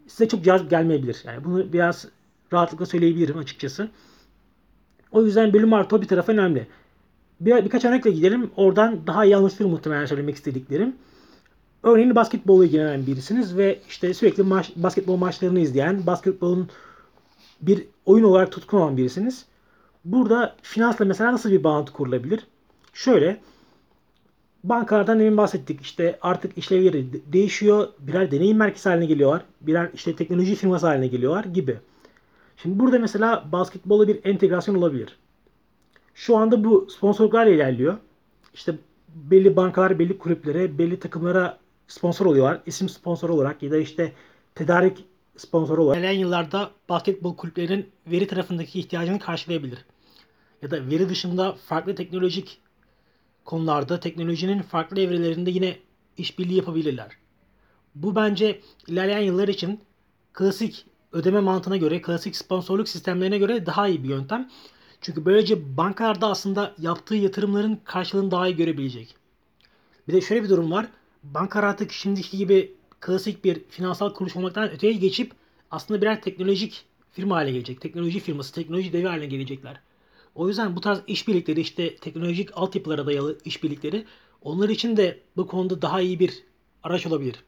size 0.06 0.28
çok 0.28 0.44
cazip 0.44 0.70
gelmeyebilir. 0.70 1.22
Yani 1.26 1.44
bunu 1.44 1.72
biraz 1.72 2.08
rahatlıkla 2.52 2.86
söyleyebilirim 2.86 3.38
açıkçası. 3.38 3.90
O 5.12 5.22
yüzden 5.22 5.52
bölüm 5.52 5.72
artı 5.72 5.96
hobi 5.96 6.06
tarafı 6.06 6.32
önemli. 6.32 6.66
Bir, 7.40 7.64
birkaç 7.64 7.84
örnekle 7.84 8.10
gidelim. 8.10 8.50
Oradan 8.56 9.06
daha 9.06 9.24
iyi 9.24 9.36
anlaşılır 9.36 9.68
muhtemelen 9.68 10.06
söylemek 10.06 10.36
istediklerim. 10.36 10.96
Örneğin 11.82 12.14
basketbolla 12.14 12.64
ilgilenen 12.64 13.06
birisiniz 13.06 13.56
ve 13.56 13.78
işte 13.88 14.14
sürekli 14.14 14.42
maç, 14.42 14.72
basketbol 14.76 15.16
maçlarını 15.16 15.60
izleyen, 15.60 16.06
basketbolun 16.06 16.68
bir 17.60 17.86
oyun 18.06 18.24
olarak 18.24 18.52
tutkun 18.52 18.78
olan 18.78 18.96
birisiniz. 18.96 19.44
Burada 20.04 20.56
finansla 20.62 21.04
mesela 21.04 21.32
nasıl 21.32 21.50
bir 21.50 21.64
bağlantı 21.64 21.92
kurulabilir? 21.92 22.46
Şöyle, 22.94 23.40
bankalardan 24.64 25.20
demin 25.20 25.36
bahsettik. 25.36 25.80
İşte 25.80 26.18
artık 26.22 26.58
işlevleri 26.58 27.06
değişiyor. 27.32 27.88
Birer 27.98 28.30
deneyim 28.30 28.56
merkezi 28.56 28.88
haline 28.88 29.06
geliyorlar. 29.06 29.42
Birer 29.60 29.90
işte 29.94 30.16
teknoloji 30.16 30.54
firması 30.54 30.86
haline 30.86 31.06
geliyorlar 31.06 31.44
gibi. 31.44 31.78
Şimdi 32.62 32.78
burada 32.78 32.98
mesela 32.98 33.52
basketbola 33.52 34.08
bir 34.08 34.20
entegrasyon 34.24 34.74
olabilir. 34.74 35.18
Şu 36.14 36.36
anda 36.36 36.64
bu 36.64 36.88
sponsorluklarla 36.90 37.50
ilerliyor. 37.50 37.96
İşte 38.54 38.74
belli 39.08 39.56
bankalar, 39.56 39.98
belli 39.98 40.18
kulüplere, 40.18 40.78
belli 40.78 41.00
takımlara 41.00 41.58
sponsor 41.88 42.26
oluyorlar. 42.26 42.60
İsim 42.66 42.88
sponsor 42.88 43.30
olarak 43.30 43.62
ya 43.62 43.70
da 43.70 43.78
işte 43.78 44.12
tedarik 44.54 45.04
sponsoru 45.36 45.84
olarak. 45.84 45.98
İlerleyen 45.98 46.20
yıllarda 46.20 46.70
basketbol 46.88 47.36
kulüplerinin 47.36 47.88
veri 48.06 48.26
tarafındaki 48.26 48.80
ihtiyacını 48.80 49.18
karşılayabilir. 49.18 49.84
Ya 50.62 50.70
da 50.70 50.90
veri 50.90 51.08
dışında 51.08 51.52
farklı 51.52 51.94
teknolojik 51.94 52.60
konularda 53.44 54.00
teknolojinin 54.00 54.62
farklı 54.62 55.00
evrelerinde 55.00 55.50
yine 55.50 55.76
işbirliği 56.16 56.56
yapabilirler. 56.56 57.10
Bu 57.94 58.16
bence 58.16 58.60
ilerleyen 58.86 59.20
yıllar 59.20 59.48
için 59.48 59.80
klasik 60.32 60.86
ödeme 61.12 61.40
mantığına 61.40 61.76
göre, 61.76 62.02
klasik 62.02 62.36
sponsorluk 62.36 62.88
sistemlerine 62.88 63.38
göre 63.38 63.66
daha 63.66 63.88
iyi 63.88 64.04
bir 64.04 64.08
yöntem. 64.08 64.50
Çünkü 65.00 65.24
böylece 65.24 65.76
bankalarda 65.76 66.26
aslında 66.26 66.74
yaptığı 66.78 67.14
yatırımların 67.14 67.80
karşılığını 67.84 68.30
daha 68.30 68.48
iyi 68.48 68.56
görebilecek. 68.56 69.16
Bir 70.08 70.12
de 70.12 70.20
şöyle 70.20 70.42
bir 70.42 70.48
durum 70.48 70.70
var. 70.70 70.86
Bankalar 71.22 71.64
artık 71.64 71.92
şimdiki 71.92 72.38
gibi 72.38 72.74
klasik 73.00 73.44
bir 73.44 73.64
finansal 73.70 74.14
kuruluş 74.14 74.36
olmaktan 74.36 74.70
öteye 74.70 74.92
geçip 74.92 75.32
aslında 75.70 76.00
birer 76.00 76.22
teknolojik 76.22 76.84
firma 77.12 77.36
haline 77.36 77.52
gelecek. 77.52 77.80
Teknoloji 77.80 78.20
firması, 78.20 78.54
teknoloji 78.54 78.92
devi 78.92 79.06
haline 79.06 79.26
gelecekler. 79.26 79.80
O 80.34 80.48
yüzden 80.48 80.76
bu 80.76 80.80
tarz 80.80 81.00
işbirlikleri 81.06 81.60
işte 81.60 81.96
teknolojik 81.96 82.50
altyapılara 82.54 83.06
dayalı 83.06 83.38
işbirlikleri 83.44 84.04
onlar 84.42 84.68
için 84.68 84.96
de 84.96 85.20
bu 85.36 85.46
konuda 85.46 85.82
daha 85.82 86.00
iyi 86.00 86.20
bir 86.20 86.42
araç 86.82 87.06
olabilir. 87.06 87.44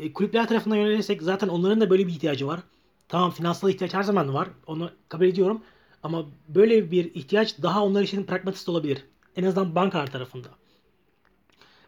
E, 0.00 0.12
kulüpler 0.12 0.48
tarafından 0.48 0.76
yönelirsek 0.76 1.22
zaten 1.22 1.48
onların 1.48 1.80
da 1.80 1.90
böyle 1.90 2.06
bir 2.06 2.12
ihtiyacı 2.12 2.46
var. 2.46 2.60
Tamam 3.08 3.30
finansal 3.30 3.70
ihtiyaç 3.70 3.94
her 3.94 4.02
zaman 4.02 4.34
var. 4.34 4.48
Onu 4.66 4.90
kabul 5.08 5.24
ediyorum. 5.24 5.62
Ama 6.02 6.26
böyle 6.48 6.90
bir 6.90 7.14
ihtiyaç 7.14 7.62
daha 7.62 7.84
onlar 7.84 8.02
için 8.02 8.24
pragmatist 8.24 8.68
olabilir. 8.68 9.04
En 9.36 9.44
azından 9.44 9.74
bankalar 9.74 10.06
tarafında. 10.06 10.48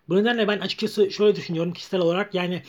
Bu 0.09 0.17
nedenle 0.17 0.49
ben 0.49 0.59
açıkçası 0.59 1.11
şöyle 1.11 1.37
düşünüyorum 1.37 1.73
kişisel 1.73 2.01
olarak 2.01 2.35
yani 2.35 2.63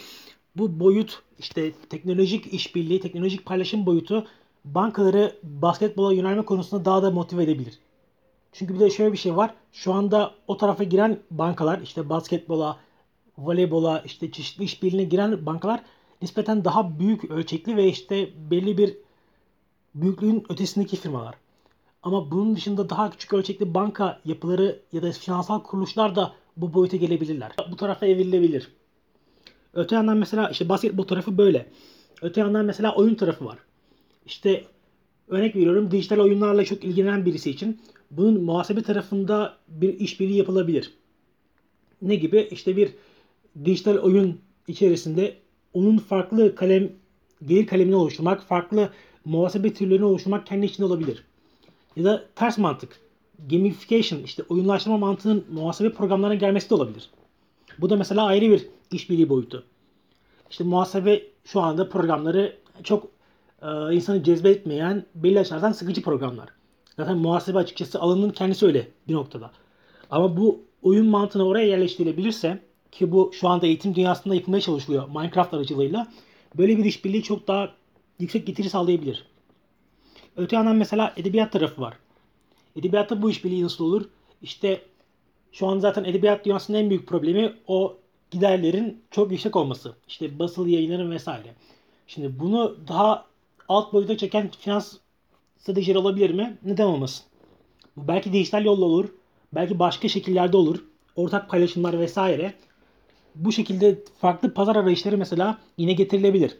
bu 0.55 0.79
boyut 0.79 1.21
işte 1.39 1.71
teknolojik 1.89 2.53
işbirliği, 2.53 2.99
teknolojik 2.99 3.45
paylaşım 3.45 3.85
boyutu 3.85 4.27
bankaları 4.65 5.35
basketbola 5.43 6.13
yönelme 6.13 6.45
konusunda 6.45 6.85
daha 6.85 7.03
da 7.03 7.11
motive 7.11 7.43
edebilir. 7.43 7.79
Çünkü 8.53 8.73
bir 8.73 8.79
de 8.79 8.89
şöyle 8.89 9.11
bir 9.11 9.17
şey 9.17 9.35
var. 9.35 9.53
Şu 9.71 9.93
anda 9.93 10.35
o 10.47 10.57
tarafa 10.57 10.83
giren 10.83 11.19
bankalar 11.31 11.79
işte 11.81 12.09
basketbola, 12.09 12.79
voleybola, 13.37 14.01
işte 14.05 14.31
çeşitli 14.31 14.63
işbirliğine 14.63 15.03
giren 15.03 15.45
bankalar 15.45 15.83
nispeten 16.21 16.65
daha 16.65 16.99
büyük 16.99 17.31
ölçekli 17.31 17.77
ve 17.77 17.87
işte 17.87 18.29
belli 18.51 18.77
bir 18.77 18.97
büyüklüğün 19.95 20.43
ötesindeki 20.49 20.95
firmalar. 20.95 21.35
Ama 22.03 22.31
bunun 22.31 22.55
dışında 22.55 22.89
daha 22.89 23.09
küçük 23.09 23.33
ölçekli 23.33 23.73
banka 23.73 24.21
yapıları 24.25 24.79
ya 24.91 25.01
da 25.01 25.11
finansal 25.11 25.63
kuruluşlar 25.63 26.15
da 26.15 26.33
bu 26.57 26.73
boyuta 26.73 26.97
gelebilirler. 26.97 27.51
Bu 27.71 27.75
tarafa 27.75 28.05
evrilebilir. 28.05 28.71
Öte 29.73 29.95
yandan 29.95 30.17
mesela 30.17 30.49
işte 30.49 30.69
basketbol 30.69 31.03
tarafı 31.03 31.37
böyle. 31.37 31.69
Öte 32.21 32.41
yandan 32.41 32.65
mesela 32.65 32.95
oyun 32.95 33.15
tarafı 33.15 33.45
var. 33.45 33.57
İşte 34.25 34.63
örnek 35.27 35.55
veriyorum 35.55 35.91
dijital 35.91 36.19
oyunlarla 36.19 36.65
çok 36.65 36.83
ilgilenen 36.83 37.25
birisi 37.25 37.49
için 37.49 37.81
bunun 38.11 38.43
muhasebe 38.43 38.81
tarafında 38.81 39.57
bir 39.67 39.99
işbirliği 39.99 40.37
yapılabilir. 40.37 40.93
Ne 42.01 42.15
gibi? 42.15 42.47
İşte 42.51 42.77
bir 42.77 42.93
dijital 43.65 43.97
oyun 43.97 44.41
içerisinde 44.67 45.37
onun 45.73 45.97
farklı 45.97 46.55
kalem 46.55 46.91
gelir 47.45 47.67
kalemini 47.67 47.95
oluşturmak, 47.95 48.43
farklı 48.43 48.89
muhasebe 49.25 49.73
türlerini 49.73 50.05
oluşturmak 50.05 50.47
kendi 50.47 50.65
içinde 50.65 50.85
olabilir. 50.85 51.23
Ya 51.95 52.03
da 52.03 52.25
ters 52.35 52.57
mantık. 52.57 52.99
Gamification 53.49 54.19
işte 54.19 54.43
oyunlaştırma 54.49 54.97
mantığının 54.97 55.45
muhasebe 55.51 55.91
programlarına 55.91 56.35
gelmesi 56.35 56.69
de 56.69 56.75
olabilir. 56.75 57.09
Bu 57.79 57.89
da 57.89 57.95
mesela 57.95 58.25
ayrı 58.25 58.49
bir 58.49 58.67
işbirliği 58.91 59.29
boyutu. 59.29 59.63
İşte 60.51 60.63
muhasebe 60.63 61.23
şu 61.45 61.61
anda 61.61 61.89
programları 61.89 62.57
çok 62.83 63.07
e, 63.61 63.95
insanı 63.95 64.23
cezbetmeyen 64.23 65.05
belli 65.15 65.39
açılardan 65.39 65.71
sıkıcı 65.71 66.01
programlar. 66.01 66.49
Zaten 66.97 67.17
muhasebe 67.17 67.57
açıkçası 67.57 67.99
alanının 67.99 68.29
kendisi 68.29 68.65
öyle 68.65 68.87
bir 69.07 69.13
noktada. 69.13 69.51
Ama 70.09 70.37
bu 70.37 70.61
oyun 70.81 71.07
mantığını 71.07 71.47
oraya 71.47 71.67
yerleştirilebilirse 71.67 72.59
ki 72.93 73.11
bu 73.11 73.31
şu 73.33 73.47
anda 73.49 73.67
eğitim 73.67 73.95
dünyasında 73.95 74.35
yapılmaya 74.35 74.61
çalışılıyor 74.61 75.07
Minecraft 75.07 75.53
aracılığıyla. 75.53 76.07
Böyle 76.57 76.77
bir 76.77 76.85
işbirliği 76.85 77.23
çok 77.23 77.47
daha 77.47 77.73
yüksek 78.19 78.47
getiri 78.47 78.69
sağlayabilir. 78.69 79.25
Öte 80.37 80.55
yandan 80.55 80.75
mesela 80.75 81.13
edebiyat 81.17 81.51
tarafı 81.51 81.81
var. 81.81 81.93
Edebiyatta 82.75 83.21
bu 83.21 83.29
işbirliği 83.29 83.63
nasıl 83.63 83.85
olur? 83.85 84.05
İşte 84.41 84.81
şu 85.51 85.67
an 85.67 85.79
zaten 85.79 86.03
edebiyat 86.03 86.45
dünyasının 86.45 86.77
en 86.77 86.89
büyük 86.89 87.07
problemi 87.07 87.53
o 87.67 87.97
giderlerin 88.31 89.01
çok 89.11 89.31
yüksek 89.31 89.55
olması. 89.55 89.93
İşte 90.07 90.39
basılı 90.39 90.69
yayınların 90.69 91.11
vesaire. 91.11 91.53
Şimdi 92.07 92.39
bunu 92.39 92.77
daha 92.87 93.25
alt 93.69 93.93
boyuta 93.93 94.17
çeken 94.17 94.51
finans 94.59 94.97
stratejileri 95.57 95.97
olabilir 95.97 96.29
mi? 96.29 96.57
Neden 96.63 96.85
olmasın? 96.85 97.25
Bu 97.97 98.07
belki 98.07 98.33
dijital 98.33 98.65
yolla 98.65 98.85
olur. 98.85 99.09
Belki 99.55 99.79
başka 99.79 100.07
şekillerde 100.07 100.57
olur. 100.57 100.83
Ortak 101.15 101.49
paylaşımlar 101.49 101.99
vesaire. 101.99 102.53
Bu 103.35 103.51
şekilde 103.51 103.99
farklı 104.17 104.53
pazar 104.53 104.75
arayışları 104.75 105.17
mesela 105.17 105.57
yine 105.77 105.93
getirilebilir. 105.93 106.57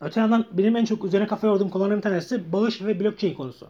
Öte 0.00 0.20
yandan 0.20 0.46
benim 0.52 0.76
en 0.76 0.84
çok 0.84 1.04
üzerine 1.04 1.26
kafa 1.26 1.46
yorduğum 1.46 1.68
konulardan 1.68 1.96
bir 1.96 2.02
tanesi 2.02 2.52
bağış 2.52 2.82
ve 2.82 3.00
blockchain 3.00 3.34
konusu. 3.34 3.66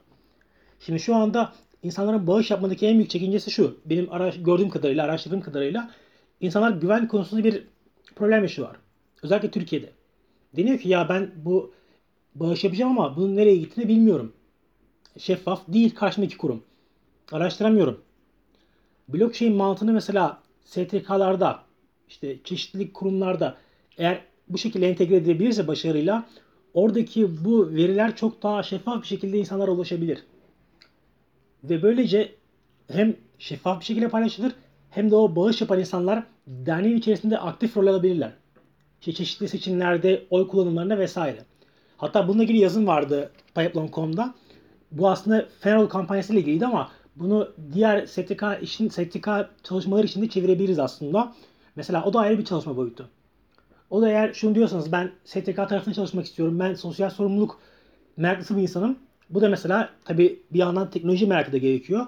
Şimdi 0.81 1.01
şu 1.01 1.14
anda 1.14 1.53
insanların 1.83 2.27
bağış 2.27 2.51
yapmadaki 2.51 2.87
en 2.87 2.94
büyük 2.94 3.11
çekincesi 3.11 3.51
şu. 3.51 3.77
Benim 3.85 4.12
araş, 4.12 4.42
gördüğüm 4.42 4.70
kadarıyla, 4.70 5.05
araştırdığım 5.05 5.40
kadarıyla 5.40 5.90
insanlar 6.40 6.70
güven 6.70 7.09
konusunda 7.09 7.44
bir 7.44 7.64
problem 8.16 8.42
yaşıyorlar. 8.42 8.77
Özellikle 9.22 9.51
Türkiye'de. 9.51 9.92
Deniyor 10.57 10.79
ki 10.79 10.88
ya 10.88 11.09
ben 11.09 11.31
bu 11.37 11.72
bağış 12.35 12.64
yapacağım 12.64 12.98
ama 12.98 13.16
bunun 13.16 13.37
nereye 13.37 13.57
gittiğini 13.57 13.88
bilmiyorum. 13.88 14.33
Şeffaf 15.18 15.62
değil 15.68 15.94
karşımdaki 15.94 16.37
kurum. 16.37 16.62
Araştıramıyorum. 17.33 18.01
Blockchain 19.09 19.57
mantığını 19.57 19.92
mesela 19.92 20.42
STK'larda 20.64 21.67
işte 22.09 22.38
çeşitli 22.44 22.92
kurumlarda 22.92 23.57
eğer 23.99 24.21
bu 24.49 24.59
şekilde 24.59 24.88
entegre 24.88 25.16
edilebilirse 25.16 25.68
başarıyla 25.68 26.27
oradaki 26.75 27.44
bu 27.44 27.71
veriler 27.71 28.16
çok 28.16 28.42
daha 28.42 28.62
şeffaf 28.62 29.03
bir 29.03 29.07
şekilde 29.07 29.38
insanlara 29.38 29.71
ulaşabilir. 29.71 30.25
Ve 31.64 31.83
böylece 31.83 32.35
hem 32.92 33.16
şeffaf 33.38 33.81
bir 33.81 33.85
şekilde 33.85 34.09
paylaşılır 34.09 34.53
hem 34.90 35.11
de 35.11 35.16
o 35.16 35.37
bağış 35.37 35.61
yapan 35.61 35.81
insanlar 35.81 36.25
derneğin 36.47 36.97
içerisinde 36.97 37.38
aktif 37.38 37.77
rol 37.77 37.87
alabilirler. 37.87 38.33
İşte 39.01 39.12
çeşitli 39.12 39.49
seçimlerde, 39.49 40.27
oy 40.31 40.49
kullanımlarında 40.49 40.99
vesaire. 40.99 41.44
Hatta 41.97 42.29
bununla 42.29 42.42
ilgili 42.42 42.59
yazım 42.59 42.87
vardı 42.87 43.31
Pipeline.com'da. 43.55 44.35
Bu 44.92 45.09
aslında 45.09 45.49
Ferrol 45.61 45.87
kampanyası 45.87 46.33
ile 46.33 46.40
ilgiliydi 46.40 46.66
ama 46.66 46.90
bunu 47.16 47.49
diğer 47.73 48.07
STK 48.07 48.42
işin 48.62 48.88
STK 48.88 49.29
çalışmaları 49.62 50.07
için 50.07 50.23
de 50.23 50.29
çevirebiliriz 50.29 50.79
aslında. 50.79 51.35
Mesela 51.78 52.04
o 52.04 52.12
da 52.12 52.20
ayrı 52.20 52.38
bir 52.38 52.44
çalışma 52.44 52.76
boyutu. 52.76 53.08
O 53.90 54.02
da 54.02 54.08
eğer 54.08 54.32
şunu 54.32 54.54
diyorsanız 54.54 54.92
ben 54.92 55.10
STK 55.24 55.56
tarafında 55.56 55.94
çalışmak 55.94 56.26
istiyorum. 56.26 56.58
Ben 56.58 56.74
sosyal 56.74 57.10
sorumluluk 57.10 57.60
meraklısı 58.16 58.56
bir 58.56 58.62
insanım. 58.62 58.98
Bu 59.30 59.40
da 59.40 59.48
mesela 59.48 59.90
tabi 60.04 60.42
bir 60.50 60.58
yandan 60.58 60.90
teknoloji 60.90 61.26
merakı 61.26 61.52
da 61.52 61.58
gerekiyor. 61.58 62.06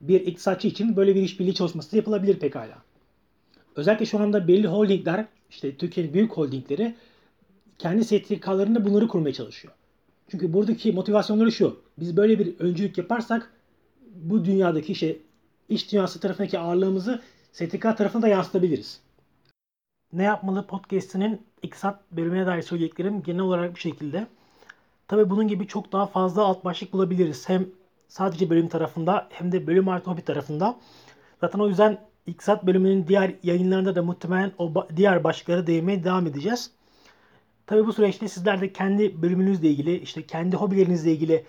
Bir 0.00 0.20
iktisatçı 0.20 0.68
için 0.68 0.96
böyle 0.96 1.14
bir 1.14 1.22
işbirliği 1.22 1.54
çalışması 1.54 1.92
da 1.92 1.96
yapılabilir 1.96 2.38
pekala. 2.38 2.78
Özellikle 3.76 4.06
şu 4.06 4.18
anda 4.18 4.48
belli 4.48 4.66
holdingler, 4.66 5.26
işte 5.50 5.76
Türkiye'nin 5.76 6.14
büyük 6.14 6.32
holdingleri 6.32 6.94
kendi 7.78 8.04
STK'larında 8.04 8.84
bunları 8.84 9.08
kurmaya 9.08 9.32
çalışıyor. 9.32 9.74
Çünkü 10.28 10.52
buradaki 10.52 10.92
motivasyonları 10.92 11.52
şu. 11.52 11.80
Biz 11.98 12.16
böyle 12.16 12.38
bir 12.38 12.58
öncülük 12.58 12.98
yaparsak 12.98 13.52
bu 14.14 14.44
dünyadaki 14.44 14.94
şey 14.94 15.22
iş 15.68 15.92
dünyası 15.92 16.20
tarafındaki 16.20 16.58
ağırlığımızı 16.58 17.20
STK 17.54 17.82
tarafına 17.82 18.22
da 18.22 18.28
yansıtabiliriz. 18.28 19.00
Ne 20.12 20.22
yapmalı 20.22 20.66
podcast'inin 20.66 21.42
iktisat 21.62 22.12
bölümüne 22.12 22.46
dair 22.46 22.62
söyleyeceklerim 22.62 23.22
genel 23.22 23.40
olarak 23.40 23.74
bu 23.74 23.76
şekilde. 23.76 24.26
Tabii 25.08 25.30
bunun 25.30 25.48
gibi 25.48 25.66
çok 25.66 25.92
daha 25.92 26.06
fazla 26.06 26.42
alt 26.44 26.64
başlık 26.64 26.92
bulabiliriz. 26.92 27.48
Hem 27.48 27.66
sadece 28.08 28.50
bölüm 28.50 28.68
tarafında 28.68 29.28
hem 29.30 29.52
de 29.52 29.66
bölüm 29.66 29.88
artı 29.88 30.10
hobi 30.10 30.22
tarafında. 30.22 30.76
Zaten 31.40 31.58
o 31.58 31.68
yüzden 31.68 31.98
iktisat 32.26 32.66
bölümünün 32.66 33.06
diğer 33.08 33.34
yayınlarında 33.42 33.94
da 33.94 34.02
muhtemelen 34.02 34.52
o 34.58 34.88
diğer 34.96 35.24
başlıklara 35.24 35.66
değinmeye 35.66 36.04
devam 36.04 36.26
edeceğiz. 36.26 36.70
Tabii 37.66 37.86
bu 37.86 37.92
süreçte 37.92 38.28
sizler 38.28 38.60
de 38.60 38.72
kendi 38.72 39.22
bölümünüzle 39.22 39.68
ilgili, 39.68 39.98
işte 39.98 40.26
kendi 40.26 40.56
hobilerinizle 40.56 41.12
ilgili 41.12 41.44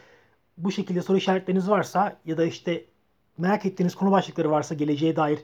bu 0.57 0.71
şekilde 0.71 1.01
soru 1.01 1.17
işaretleriniz 1.17 1.69
varsa 1.69 2.17
ya 2.25 2.37
da 2.37 2.45
işte 2.45 2.85
merak 3.37 3.65
ettiğiniz 3.65 3.95
konu 3.95 4.11
başlıkları 4.11 4.51
varsa 4.51 4.75
geleceğe 4.75 5.15
dair 5.15 5.39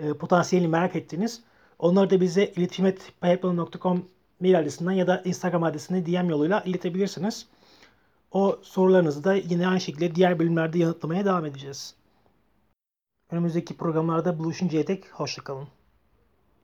e, 0.00 0.14
potansiyelini 0.14 0.68
merak 0.68 0.96
ettiğiniz 0.96 1.42
onları 1.78 2.10
da 2.10 2.20
bize 2.20 2.44
iletişim.payaplan.com 2.46 4.04
mail 4.40 4.58
adresinden 4.58 4.92
ya 4.92 5.06
da 5.06 5.22
Instagram 5.24 5.62
adresine 5.62 6.06
DM 6.06 6.30
yoluyla 6.30 6.60
iletebilirsiniz. 6.60 7.46
O 8.32 8.58
sorularınızı 8.62 9.24
da 9.24 9.34
yine 9.34 9.68
aynı 9.68 9.80
şekilde 9.80 10.14
diğer 10.14 10.38
bölümlerde 10.38 10.78
yanıtlamaya 10.78 11.24
devam 11.24 11.46
edeceğiz. 11.46 11.94
Önümüzdeki 13.30 13.76
programlarda 13.76 14.38
buluşuncaya 14.38 14.86
dek 14.86 15.10
hoşçakalın. 15.12 15.68